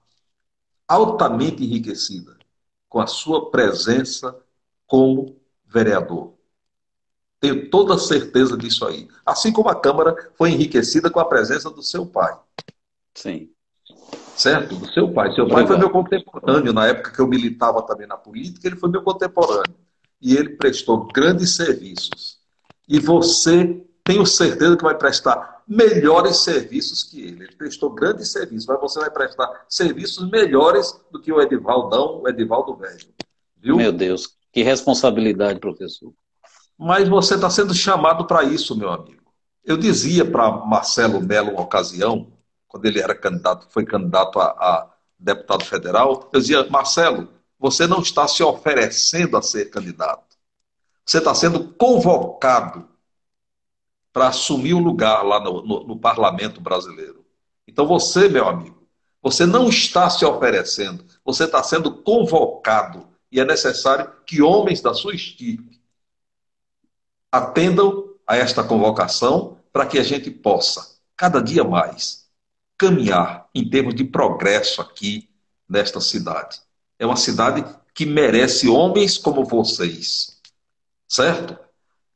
[0.87, 2.37] altamente enriquecida
[2.89, 4.37] com a sua presença
[4.85, 6.33] como vereador.
[7.41, 9.07] Tenho toda certeza disso aí.
[9.25, 12.37] Assim como a Câmara foi enriquecida com a presença do seu pai.
[13.15, 13.49] Sim.
[14.35, 14.75] Certo?
[14.75, 15.33] Do seu pai.
[15.33, 16.71] Seu pai foi meu contemporâneo.
[16.71, 19.75] Na época que eu militava também na política, ele foi meu contemporâneo
[20.21, 22.37] e ele prestou grandes serviços.
[22.87, 27.45] E você tenho certeza que vai prestar melhores serviços que ele.
[27.45, 32.29] Ele prestou grandes serviços, mas você vai prestar serviços melhores do que o Edivaldão, o
[32.29, 33.07] Edivaldo Velho.
[33.57, 33.77] Viu?
[33.77, 36.13] Meu Deus, que responsabilidade, professor.
[36.83, 39.31] Mas você está sendo chamado para isso, meu amigo.
[39.63, 42.33] Eu dizia para Marcelo Melo, uma ocasião,
[42.67, 47.29] quando ele era candidato, foi candidato a, a deputado federal, eu dizia, Marcelo,
[47.59, 50.35] você não está se oferecendo a ser candidato.
[51.05, 52.89] Você está sendo convocado
[54.11, 57.23] para assumir o lugar lá no, no, no parlamento brasileiro.
[57.67, 58.87] Então você, meu amigo,
[59.21, 63.07] você não está se oferecendo, você está sendo convocado.
[63.31, 65.80] E é necessário que homens da sua estirpe
[67.31, 72.27] atendam a esta convocação para que a gente possa, cada dia mais,
[72.77, 75.29] caminhar em termos de progresso aqui
[75.69, 76.59] nesta cidade.
[76.99, 77.63] É uma cidade
[77.93, 80.39] que merece homens como vocês.
[81.07, 81.57] Certo?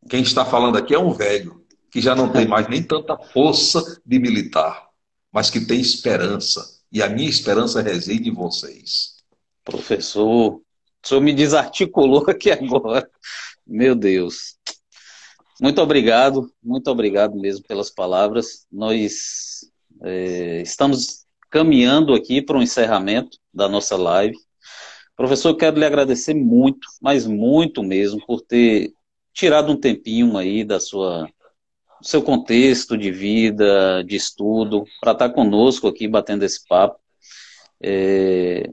[0.10, 4.02] Quem está falando aqui é um velho, que já não tem mais nem tanta força
[4.06, 4.90] de militar,
[5.32, 6.82] mas que tem esperança.
[6.92, 9.16] E a minha esperança reside em vocês.
[9.64, 10.64] Professor, o
[11.04, 13.10] senhor me desarticulou aqui agora.
[13.66, 14.55] Meu Deus.
[15.62, 18.68] Muito obrigado, muito obrigado mesmo pelas palavras.
[18.72, 19.62] Nós
[20.04, 24.36] é, estamos caminhando aqui para o encerramento da nossa live.
[25.16, 28.92] Professor, eu quero lhe agradecer muito, mas muito mesmo, por ter
[29.34, 31.30] tirado um tempinho aí da sua
[32.02, 37.00] do seu contexto de vida, de estudo, para estar conosco aqui batendo esse papo.
[37.82, 38.70] É...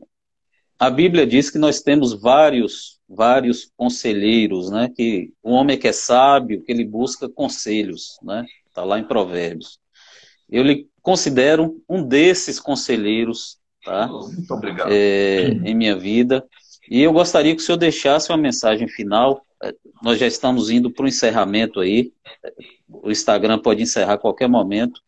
[0.82, 4.90] a Bíblia diz que nós temos vários, vários conselheiros, né?
[4.92, 8.44] Que o homem é que é sábio, que ele busca conselhos, né?
[8.66, 9.78] Está lá em Provérbios.
[10.50, 14.08] Eu lhe considero um desses conselheiros, tá?
[14.08, 14.90] Muito obrigado.
[14.90, 16.44] É, em minha vida.
[16.90, 19.46] E eu gostaria que o senhor deixasse uma mensagem final.
[19.62, 19.72] É,
[20.02, 22.12] nós já estamos indo para o encerramento aí.
[22.88, 25.00] O Instagram pode encerrar a qualquer momento.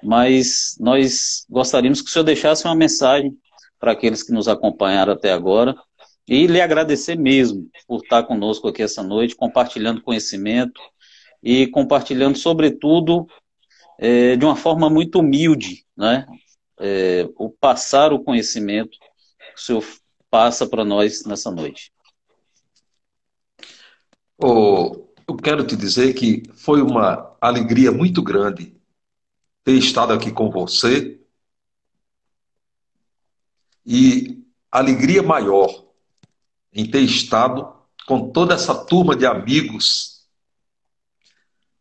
[0.00, 3.36] Mas nós gostaríamos que o senhor deixasse uma mensagem
[3.86, 5.76] para aqueles que nos acompanharam até agora
[6.26, 10.80] e lhe agradecer mesmo por estar conosco aqui essa noite, compartilhando conhecimento
[11.40, 13.28] e compartilhando, sobretudo,
[13.96, 16.26] é, de uma forma muito humilde, né?
[16.80, 18.98] É, o passar o conhecimento
[19.54, 19.84] que o senhor
[20.28, 21.92] passa para nós nessa noite.
[24.36, 28.76] Oh, eu quero te dizer que foi uma alegria muito grande
[29.62, 31.15] ter estado aqui com você
[33.86, 35.86] e alegria maior
[36.72, 37.72] em ter estado
[38.06, 40.26] com toda essa turma de amigos,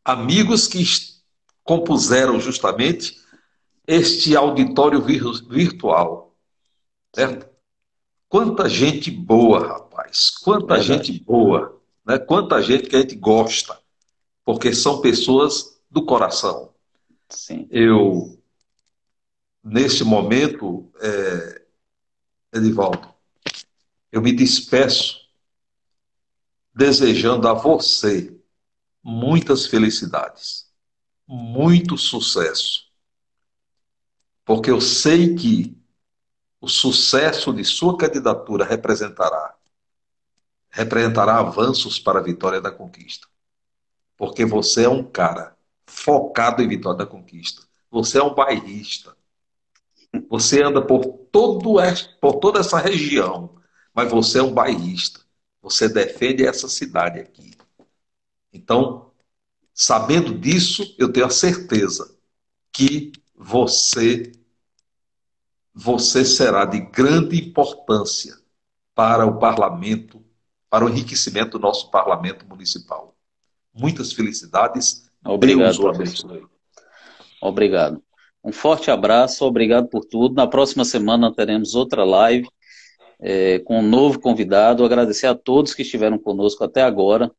[0.04, 0.84] amigos que
[1.64, 3.18] compuseram justamente
[3.88, 6.36] este auditório virtual,
[7.14, 7.48] certo?
[8.30, 12.18] Quanta gente boa, rapaz, quanta gente boa, né?
[12.18, 13.78] Quanta gente que a gente gosta,
[14.44, 16.74] porque são pessoas do coração.
[17.30, 17.68] Sim.
[17.70, 18.40] Eu,
[19.64, 21.65] nesse momento, é,
[22.56, 23.14] Edivaldo,
[24.12, 25.20] eu me despeço
[26.74, 28.36] desejando a você
[29.04, 30.72] muitas felicidades,
[31.28, 32.86] muito sucesso,
[34.44, 35.78] porque eu sei que
[36.62, 39.56] o sucesso de sua candidatura representará
[40.76, 43.28] representará avanços para a vitória da conquista.
[44.18, 47.62] Porque você é um cara focado em vitória da conquista.
[47.90, 49.16] Você é um bairrista.
[50.30, 51.60] Você anda por, todo,
[52.22, 53.58] por toda essa região,
[53.94, 55.20] mas você é um bairrista.
[55.62, 57.52] Você defende essa cidade aqui.
[58.54, 59.12] Então,
[59.74, 62.18] sabendo disso, eu tenho a certeza
[62.72, 64.32] que você
[65.78, 68.38] você será de grande importância
[68.94, 70.24] para o parlamento,
[70.70, 73.14] para o enriquecimento do nosso parlamento municipal.
[73.74, 75.10] Muitas felicidades.
[75.26, 76.48] Obrigado, Deus o abençoe.
[77.42, 78.02] Obrigado.
[78.46, 80.36] Um forte abraço, obrigado por tudo.
[80.36, 82.48] Na próxima semana teremos outra live
[83.20, 84.86] é, com um novo convidado.
[84.86, 87.32] Agradecer a todos que estiveram conosco até agora.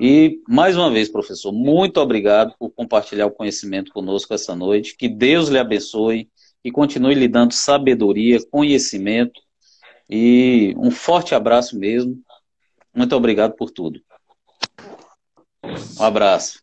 [0.00, 4.96] E, mais uma vez, professor, muito obrigado por compartilhar o conhecimento conosco essa noite.
[4.96, 6.30] Que Deus lhe abençoe
[6.64, 9.38] e continue lhe dando sabedoria, conhecimento.
[10.08, 12.18] E um forte abraço mesmo.
[12.94, 14.00] Muito obrigado por tudo.
[16.00, 16.60] Um abraço.